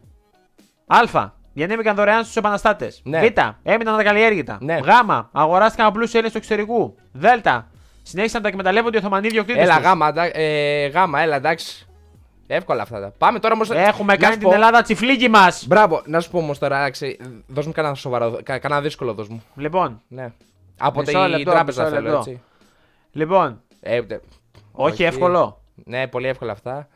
Α. 0.87 1.29
Διανέμηκαν 1.53 1.95
δωρεάν 1.95 2.23
στους 2.23 2.35
επαναστάτες. 2.35 3.01
Ναι. 3.03 3.19
Β. 3.29 3.39
Έμειναν 3.63 3.99
ακαλλιέργητα. 3.99 4.57
Ναι. 4.61 4.77
Γ. 4.77 4.87
Αγοράστηκαν 5.31 5.85
από 5.85 5.95
πλούσιου 5.95 6.17
Έλληνες 6.19 6.31
του 6.31 6.37
εξωτερικού. 6.37 6.95
Δ. 7.11 7.25
Συνέχισαν 8.03 8.37
να 8.37 8.43
τα 8.43 8.47
εκμεταλλεύονται 8.47 8.97
οι 8.97 8.99
Οθωμανοί 8.99 9.27
διοκτήτε. 9.27 9.59
Έλα, 9.61 9.77
γάμα, 9.77 10.07
εντά- 10.07 10.35
ε, 10.37 10.87
γάμα, 10.87 11.21
έλα, 11.21 11.35
εντάξει. 11.35 11.87
Εύκολα 12.47 12.81
αυτά. 12.81 12.99
τα. 12.99 13.13
Πάμε 13.17 13.39
τώρα 13.39 13.53
όμω. 13.53 13.63
Έχουμε 13.69 14.15
κάνει 14.17 14.37
την 14.37 14.51
Ελλάδα 14.51 14.81
τσιφλίκι 14.81 15.29
μας. 15.29 15.67
Μπράβο, 15.67 16.01
να 16.05 16.19
σου 16.19 16.29
πω 16.29 16.37
όμως 16.37 16.59
τώρα, 16.59 16.83
άξι, 16.83 17.17
δώσ' 17.47 17.65
μου 17.65 17.71
κανένα 17.71 17.93
σοβαρό, 17.95 18.39
κα, 18.43 18.59
κανένα 18.59 18.81
δύσκολο 18.81 19.13
δώσ' 19.13 19.27
μου. 19.27 19.43
Λοιπόν, 19.55 20.01
Ναι. 20.07 20.31
Από 20.77 20.99
Μισό 20.99 21.19
την 21.21 21.29
λεπτό, 21.29 21.51
τράπεζα 21.51 21.81
μισό 21.83 21.95
θέλω, 21.95 22.03
λεπτό. 22.09 22.17
έτσι. 22.17 22.41
λοιπόν. 23.11 23.61
Ε, 23.81 24.01
τε- 24.03 24.21
Όχι, 24.71 25.03
εύκολο. 25.03 25.61
Ναι, 25.85 26.07
πολύ 26.07 26.27
εύκολα 26.27 26.51
αυτά. 26.51 26.87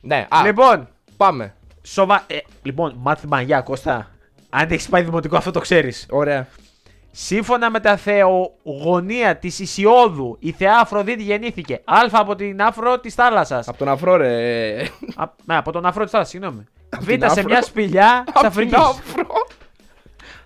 Ναι, 0.00 0.26
α, 0.30 0.42
Λοιπόν, 0.44 0.88
πάμε. 1.16 1.54
Σοβα... 1.86 2.24
ε, 2.26 2.36
λοιπόν, 2.62 2.94
μάθημα 2.98 3.40
για 3.40 3.60
Κώστα. 3.60 4.10
Αν 4.50 4.70
έχεις 4.70 4.88
πάει 4.88 5.02
δημοτικό, 5.02 5.36
αυτό 5.36 5.50
το 5.50 5.60
ξέρεις. 5.60 6.06
Ωραία. 6.10 6.46
Σύμφωνα 7.10 7.70
με 7.70 7.80
τα 7.80 7.96
θεογονία 7.96 9.36
της 9.36 9.58
Ισιώδου, 9.58 10.36
η 10.40 10.52
θεά 10.52 10.78
Αφροδίτη 10.78 11.22
γεννήθηκε. 11.22 11.74
Α 11.84 12.00
από 12.12 12.34
την 12.34 12.62
άφρο 12.62 13.00
της 13.00 13.14
θάλασσας. 13.14 13.68
Από 13.68 13.78
τον 13.78 13.88
αφρό, 13.88 14.16
ρε. 14.16 14.74
ναι, 15.44 15.56
από 15.56 15.72
τον 15.72 15.86
άφρο 15.86 16.02
της 16.02 16.12
θάλασσας, 16.12 16.38
συγγνώμη. 16.38 16.64
Β 17.00 17.06
την 17.06 17.20
σε 17.20 17.26
άφρο. 17.26 17.42
μια 17.44 17.62
σπηλιά 17.62 18.22
της 18.24 18.34
Από 18.34 18.38
την 18.38 18.46
Αφρικής. 18.48 18.76
αφρό. 18.78 19.46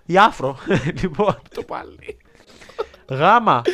Η 0.06 0.18
άφρο. 0.18 0.58
λοιπόν. 1.02 1.38
Το 1.54 1.62
πάλι. 1.62 2.16
Γ 3.10 3.22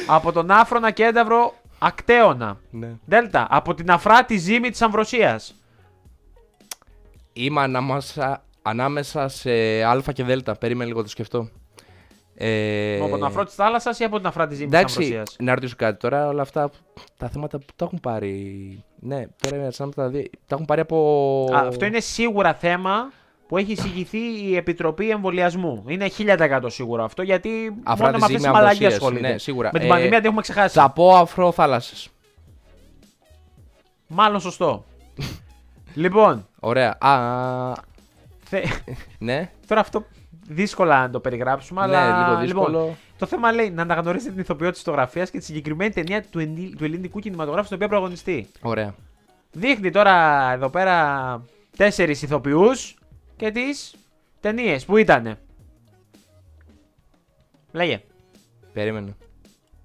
από 0.06 0.32
τον 0.32 0.50
άφρονα 0.50 0.90
κένταυρο 0.90 1.54
ακτέωνα. 1.78 2.56
Ναι. 2.70 2.88
Δέλτα 3.04 3.46
από 3.50 3.74
την 3.74 3.90
αφράτη 3.90 4.36
ζύμη 4.36 4.70
της 4.70 4.82
Αμβροσίας. 4.82 5.54
Είμαι 7.38 7.60
ανάμεσα, 7.60 8.44
ανάμεσα 8.62 9.28
σε 9.28 9.50
α 9.84 10.02
και 10.14 10.22
δ. 10.24 10.50
Περίμενε 10.58 10.88
λίγο 10.88 11.02
το 11.02 11.08
σκεφτώ. 11.08 11.48
Ε, 12.34 12.98
Από 13.00 13.08
τον 13.08 13.24
αφρό 13.24 13.44
της 13.44 13.54
θάλασσας 13.54 13.98
ή 13.98 14.04
από 14.04 14.16
την 14.16 14.26
αφράτη 14.26 14.54
ζύμη 14.54 14.68
της 14.70 14.78
Εντάξει, 14.78 14.96
Αμβροσίας; 15.02 15.36
να 15.38 15.54
ρωτήσω 15.54 15.74
κάτι 15.78 15.98
τώρα. 15.98 16.28
Όλα 16.28 16.42
αυτά 16.42 16.70
τα 17.16 17.28
θέματα 17.28 17.58
που 17.58 17.64
τα 17.76 17.84
έχουν 17.84 18.00
πάρει. 18.00 18.84
Ναι, 19.00 19.24
τώρα 19.40 19.56
είναι 19.56 19.70
σαν 19.70 19.86
να 19.86 19.92
τα 19.92 20.08
δει. 20.08 20.30
Τα 20.46 20.54
έχουν 20.54 20.64
πάρει 20.64 20.80
από. 20.80 21.48
Αυτό 21.52 21.84
είναι 21.84 22.00
σίγουρα 22.00 22.54
θέμα 22.54 23.12
που 23.48 23.56
έχει 23.56 23.72
εισηγηθεί 23.72 24.18
η 24.48 24.56
Επιτροπή 24.56 25.10
Εμβολιασμού. 25.10 25.84
Είναι 25.88 26.10
1000% 26.18 26.60
σίγουρο 26.66 27.04
αυτό 27.04 27.22
γιατί 27.22 27.74
Αφράτη 27.82 28.02
μόνο 28.02 28.10
με 28.10 28.24
αυτές 28.24 28.26
ζύμη 28.26 28.36
τις 28.38 28.46
μαλακίες 28.50 28.72
Αμβροσίας, 28.72 28.94
ασχολείται. 28.94 29.28
ναι, 29.28 29.38
σίγουρα. 29.38 29.70
Με 29.72 29.78
την 29.78 29.88
Ε, 29.88 29.90
πανδημία 29.90 30.16
την 30.16 30.26
έχουμε 30.26 30.40
ξεχάσει. 30.40 30.78
Θα 30.78 30.90
πω 30.90 31.16
αφρό 31.16 31.52
θάλασσες. 31.52 32.08
Μάλλον 34.06 34.40
σωστό. 34.40 34.84
Λοιπόν, 35.96 36.46
Ωραία. 36.60 36.96
Α, 37.00 37.72
θε... 38.44 38.62
ναι. 39.18 39.50
τώρα 39.66 39.80
αυτό 39.80 40.04
δύσκολα 40.48 41.00
να 41.00 41.10
το 41.10 41.20
περιγράψουμε, 41.20 41.86
Ναι, 41.86 41.96
αλλά 41.96 42.28
λίγο 42.28 42.40
δύσκολο. 42.40 42.78
Λοιπόν, 42.78 42.96
το 43.18 43.26
θέμα 43.26 43.52
λέει 43.52 43.70
να 43.70 43.82
αναγνωρίσετε 43.82 44.30
την 44.30 44.40
ηθοποιό 44.40 44.70
της 44.70 44.82
φωτογραφίας 44.82 45.30
και 45.30 45.38
τη 45.38 45.44
συγκεκριμένη 45.44 45.92
ταινία 45.92 46.22
του, 46.30 46.38
ενδυ- 46.38 46.76
του 46.76 46.84
ελληνικού 46.84 47.20
κινηματογράφου 47.20 47.64
στην 47.64 47.76
οποία 47.76 47.88
πρωταγωνιστεί. 47.88 48.48
Ωραία. 48.62 48.94
Δείχνει 49.52 49.90
τώρα 49.90 50.50
εδώ 50.52 50.68
πέρα 50.70 51.42
τέσσερις 51.76 52.22
ηθοποιούς 52.22 52.96
και 53.36 53.50
τις 53.50 53.94
ταινίες 54.40 54.84
που 54.84 54.96
ήτανε; 54.96 55.38
Λέγε. 57.72 58.02
Περίμενε. 58.72 59.16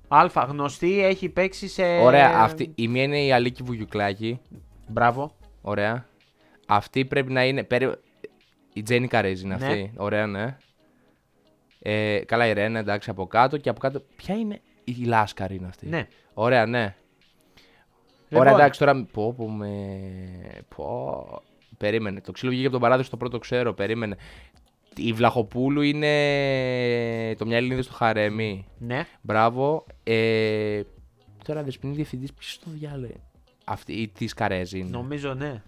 Α, 0.07 0.25
γνωστή, 0.47 1.03
έχει 1.03 1.29
παίξει 1.29 1.67
σε. 1.67 1.83
Ωραία. 1.83 2.39
Αυτή, 2.39 2.71
η 2.75 2.87
μία 2.87 3.03
είναι 3.03 3.23
η 3.23 3.31
Αλίκη 3.31 3.63
Βουγιουκλάκη. 3.63 4.39
Μπράβο. 4.87 5.35
Ωραία. 5.61 6.05
Αυτή 6.67 7.05
πρέπει 7.05 7.31
να 7.31 7.45
είναι. 7.45 7.63
περί- 7.63 7.99
Η 8.73 8.81
Τζένι 8.83 9.07
Καρέζ 9.07 9.41
είναι 9.41 9.55
Ναι. 9.55 9.65
αυτή. 9.65 9.91
Ωραία, 9.97 10.27
ναι. 10.27 10.57
Ε, 11.79 12.19
καλά, 12.25 12.47
η 12.47 12.53
Ρένα, 12.53 12.79
εντάξει, 12.79 13.09
από 13.09 13.27
κάτω 13.27 13.57
και 13.57 13.69
από 13.69 13.79
κάτω. 13.79 14.01
Ποια 14.15 14.35
είναι 14.35 14.61
η 14.83 14.91
Λάσκαρη 15.05 15.55
είναι 15.55 15.67
αυτή; 15.67 15.87
Ναι. 15.87 16.07
Ωραία, 16.33 16.65
ναι. 16.65 16.95
Λοιπόν, 18.29 18.45
Ωραία, 18.47 18.53
εντάξει, 18.59 18.79
τώρα. 18.79 19.03
Πω, 19.11 19.33
πω, 19.33 19.49
με. 19.49 19.67
Πω. 20.75 21.41
Περίμενε. 21.77 22.21
Το 22.21 22.31
ξύλο 22.31 22.49
βγήκε 22.51 22.65
από 22.65 22.73
τον 22.73 22.81
παράδεισο, 22.81 23.09
το 23.09 23.17
πρώτο 23.17 23.37
ξέρω. 23.39 23.73
Περίμενε. 23.73 24.15
Η 24.95 25.13
Βλαχοπούλου 25.13 25.81
είναι 25.81 27.35
το 27.37 27.45
μια 27.45 27.57
Ελληνίδα 27.57 27.81
στο 27.81 27.93
Χαρέμι. 27.93 28.65
Ναι. 28.77 29.05
Μπράβο. 29.21 29.85
Ε, 30.03 30.81
τώρα 31.43 31.63
δεσποινή 31.63 31.93
διευθυντής, 31.95 32.33
ποιο 32.33 32.59
το 32.65 32.71
διάλεγε. 32.79 33.13
Αυτή 33.63 33.93
η 33.93 34.07
της 34.07 34.33
Καρέζη 34.33 34.79
είναι. 34.79 34.89
Νομίζω 34.89 35.33
ναι. 35.33 35.61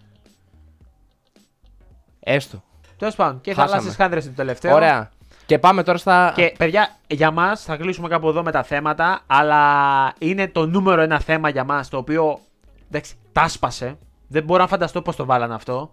Έστω. 2.20 2.62
Τέλος 2.98 3.14
πάντων, 3.14 3.40
και 3.40 3.50
οι 3.50 3.54
Χάσαμε. 3.54 3.70
θαλάσσιε 3.72 4.04
χάντρες 4.04 4.24
είναι 4.24 4.34
το 4.34 4.40
τελευταίο. 4.40 4.74
Ωραία. 4.74 5.10
Και 5.46 5.58
πάμε 5.58 5.82
τώρα 5.82 5.98
στα. 5.98 6.32
Και 6.36 6.54
παιδιά, 6.58 6.96
για 7.06 7.30
μας 7.30 7.62
θα 7.62 7.76
κλείσουμε 7.76 8.08
κάπου 8.08 8.28
εδώ 8.28 8.42
με 8.42 8.50
τα 8.50 8.62
θέματα, 8.62 9.20
αλλά 9.26 10.12
είναι 10.18 10.48
το 10.48 10.66
νούμερο 10.66 11.00
ένα 11.00 11.20
θέμα 11.20 11.48
για 11.48 11.64
μας 11.64 11.88
το 11.88 11.96
οποίο. 11.96 12.38
Εντάξει, 12.88 13.14
τάσπασε. 13.32 13.98
Δεν 14.28 14.44
μπορώ 14.44 14.62
να 14.62 14.68
φανταστώ 14.68 15.02
πώς 15.02 15.16
το 15.16 15.24
βάλανε 15.24 15.54
αυτό. 15.54 15.92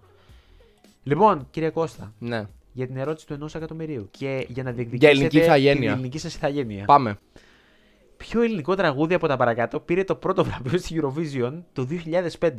Λοιπόν, 1.03 1.47
κύριε 1.51 1.69
Κώστα, 1.69 2.13
Ναι. 2.19 2.43
για 2.73 2.87
την 2.87 2.97
ερώτηση 2.97 3.27
του 3.27 3.33
ενός 3.33 3.55
εκατομμυρίου. 3.55 4.07
Και 4.11 4.45
για 4.49 4.63
να 4.63 4.71
διεκδικήσετε 4.71 4.97
Για 4.97 5.09
ελληνική 5.09 5.35
την 5.37 5.45
ηθαγένεια. 5.45 5.91
ελληνική 5.91 6.17
σας 6.17 6.35
ηθαγένεια. 6.35 6.85
Πάμε. 6.85 7.17
Ποιο 8.21 8.41
ελληνικό 8.41 8.75
τραγούδι 8.75 9.13
από 9.13 9.27
τα 9.27 9.37
παρακάτω 9.37 9.79
πήρε 9.79 10.03
το 10.03 10.15
πρώτο 10.15 10.43
βραβείο 10.43 10.77
στη 10.79 11.01
Eurovision 11.01 11.53
το 11.73 11.87
2005. 12.39 12.49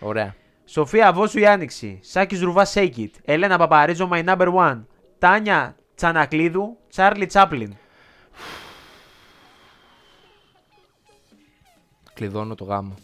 Ωραία. 0.00 0.34
Σοφία 0.64 1.12
Βόσου 1.12 1.38
η 1.38 1.46
Άνοιξη. 1.46 1.98
Σάκης 2.02 2.40
Ρουβά 2.40 2.66
Shake 2.74 2.96
It. 2.96 3.10
Ελένα 3.24 3.58
Παπαρίζο 3.58 4.08
My 4.12 4.24
Number 4.24 4.54
One. 4.54 4.84
Τάνια 5.18 5.76
Τσανακλίδου. 5.94 6.76
Τσάρλι 6.88 7.26
Τσάπλιν. 7.26 7.74
Κλειδώνω 12.14 12.54
το 12.54 12.64
γάμο. 12.64 12.94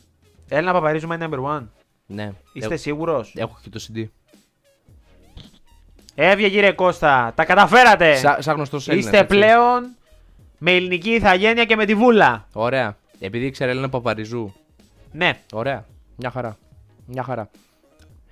Έλενα 0.48 0.72
Παπαρίζο 0.72 1.08
My 1.10 1.22
Number 1.22 1.44
One. 1.44 1.66
Ναι. 2.06 2.32
Είστε 2.52 2.68
Έχω, 2.68 2.76
σίγουρος; 2.82 3.32
έχω 3.36 3.58
και 3.62 3.68
το 3.68 3.86
CD. 3.88 4.04
Έβγε 6.14 6.48
κύριε 6.48 6.72
Κώστα. 6.72 7.32
Τα 7.34 7.44
καταφέρατε. 7.44 8.16
Σαν 8.16 8.42
σαν 8.42 8.54
γνωστός 8.56 8.88
Έλληνας, 8.88 9.06
Είστε 9.06 9.24
έτσι. 9.24 9.36
πλέον 9.36 9.96
με 10.58 10.70
ελληνική 10.72 11.10
ηθαγένεια 11.10 11.64
και 11.64 11.76
με 11.76 11.84
τη 11.84 11.94
βούλα. 11.94 12.46
Ωραία. 12.52 12.96
Επειδή 13.18 13.46
ήξερε 13.46 13.70
Έλληνα 13.70 13.88
Παπαριζού. 13.88 14.52
Ναι. 15.12 15.38
Ωραία. 15.52 15.84
Μια 16.16 16.30
χαρά. 16.30 16.56
Μια 17.06 17.22
χαρά. 17.22 17.50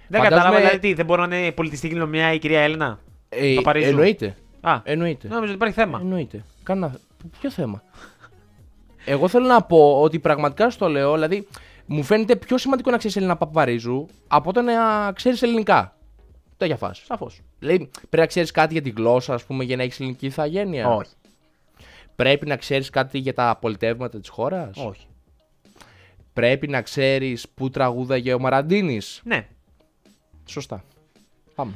Δεν 0.08 0.20
Φαντάζομαι- 0.22 0.28
κατάλαβα 0.28 0.56
δηλαδή 0.56 0.78
τι, 0.78 0.94
δεν 0.94 1.06
μπορεί 1.06 1.28
να 1.28 1.38
είναι 1.38 1.52
πολιτιστική 1.52 1.92
κληρονομιά 1.92 2.32
η 2.32 2.38
κυρία 2.38 2.60
Έλληνα. 2.60 2.98
Ε, 3.28 3.52
Παπαρίζου. 3.54 3.88
εννοείται. 3.88 4.36
Α, 4.60 4.80
Εννοείται. 4.84 5.28
νόμιζα 5.28 5.44
ότι 5.46 5.54
υπάρχει 5.54 5.74
θέμα. 5.74 5.98
Εννοείται. 6.02 6.44
Κάνα. 6.62 6.94
Ποιο 7.40 7.50
θέμα; 7.50 7.82
Εγώ 9.04 9.28
θέλω 9.28 9.46
να 9.46 9.62
πω 9.62 10.00
ότι 10.00 10.18
πραγματικά 10.18 10.70
στο 10.70 10.88
λέω, 10.88 11.12
δηλαδή 11.14 11.48
μου 11.86 12.02
φαίνεται 12.02 12.36
πιο 12.36 12.58
σημαντικό 12.58 12.90
να 12.90 12.96
ξέρεις 12.96 13.16
Έλληνα 13.16 13.36
Παπαρίζου 13.36 14.06
από 14.28 14.52
το 14.52 14.62
να 14.62 14.72
ξέρεις 15.12 15.42
ελληνικά. 15.42 15.96
Τέτοια 16.56 16.76
φάση. 16.76 17.04
Σαφώς. 17.04 17.40
Δηλαδή 17.58 17.78
πρέπει 17.94 18.16
να 18.16 18.26
ξέρεις 18.26 18.50
κάτι 18.50 18.72
για 18.72 18.82
τη 18.82 18.90
γλώσσα, 18.90 19.34
ας 19.34 19.44
πούμε, 19.44 19.64
για 19.64 19.76
να 19.76 19.82
έχεις 19.82 20.00
ελληνική 20.00 20.26
ηθαγένεια. 20.26 20.88
Όχι. 20.88 21.10
Πρέπει 22.16 22.46
να 22.46 22.56
ξέρεις 22.56 22.90
κάτι 22.90 23.18
για 23.18 23.34
τα 23.34 23.58
πολιτεύματα 23.60 24.20
της 24.20 24.28
χώρας; 24.28 24.76
Όχι. 24.76 25.06
Πρέπει 26.32 26.68
να 26.68 26.82
ξέρεις 26.82 27.48
πού 27.48 27.70
τραγούδαγε 27.70 28.34
ο 28.34 28.38
Μαραντίνης; 28.38 29.20
Ναι. 29.24 29.46
Σωστά. 30.44 30.84
Πάμε. 31.54 31.72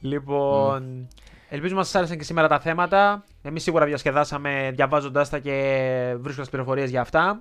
Λοιπόν, 0.00 1.08
ελπίζουμε 1.48 1.80
να 1.80 1.86
σα 1.86 1.98
άρεσαν 1.98 2.18
και 2.18 2.24
σήμερα 2.24 2.48
τα 2.48 2.60
θέματα. 2.60 3.24
Εμείς 3.42 3.62
σίγουρα 3.62 3.84
διασκεδάσαμε 3.84 4.70
διαβάζοντάς 4.74 5.28
τα 5.28 5.38
και 5.38 6.14
βρίσκοντας 6.18 6.50
πληροφορίες 6.50 6.90
για 6.90 7.00
αυτά. 7.00 7.40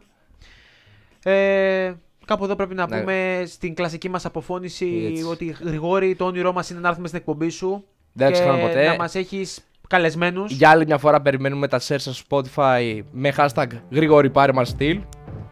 Ε, 1.23 1.93
κάπου 2.25 2.43
εδώ 2.43 2.55
πρέπει 2.55 2.73
να 2.73 2.87
Ναι. 2.87 2.99
πούμε 2.99 3.43
στην 3.45 3.73
κλασική 3.75 4.09
μας 4.09 4.25
αποφώνηση 4.25 5.07
Έτσι. 5.11 5.23
ότι 5.23 5.45
Γρηγόρη, 5.45 6.15
το 6.15 6.25
όνειρό 6.25 6.53
μας 6.53 6.69
είναι 6.69 6.79
να 6.79 6.87
έρθουμε 6.87 7.07
στην 7.07 7.19
εκπομπή 7.19 7.49
σου. 7.49 7.85
Δεν 8.13 8.27
και 8.27 8.33
ξεχνάμε 8.33 8.61
ποτέ. 8.61 8.87
Να 8.87 8.95
μας 8.95 9.15
έχεις 9.15 9.63
καλεσμένους. 9.91 10.51
Για 10.51 10.69
άλλη 10.69 10.85
μια 10.85 10.97
φορά 10.97 11.21
περιμένουμε 11.21 11.67
τα 11.67 11.79
share 11.87 11.99
στο 11.99 12.11
Spotify 12.27 12.99
με 13.11 13.33
hashtag 13.37 13.67
γρήγορη 13.91 14.29
πάρε 14.29 14.53
μας 14.53 14.67
στυλ. 14.67 14.99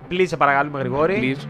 Please, 0.10 0.28
σε 0.28 0.38
παρακαλούμε, 0.38 0.80
Γρηγόρη. 0.80 1.15
Please. 1.21 1.47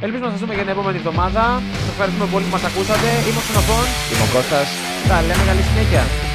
Ελπίζουμε 0.00 0.26
να 0.26 0.32
σας 0.32 0.40
δούμε 0.40 0.54
για 0.54 0.62
την 0.62 0.72
επόμενη 0.72 0.96
εβδομάδα. 0.96 1.62
Σας 1.72 1.88
ευχαριστούμε 1.88 2.28
πολύ 2.32 2.44
που 2.44 2.50
μας 2.50 2.64
ακούσατε. 2.64 3.08
Είμαι 3.26 3.38
ο 3.40 3.44
Ξενοφών. 3.46 3.84
Είμαι 4.10 4.24
ο 4.28 4.34
Κώστας. 4.34 4.68
Τα 5.08 5.20
λέμε 5.20 5.42
καλή 5.48 5.62
συνέχεια. 5.62 6.27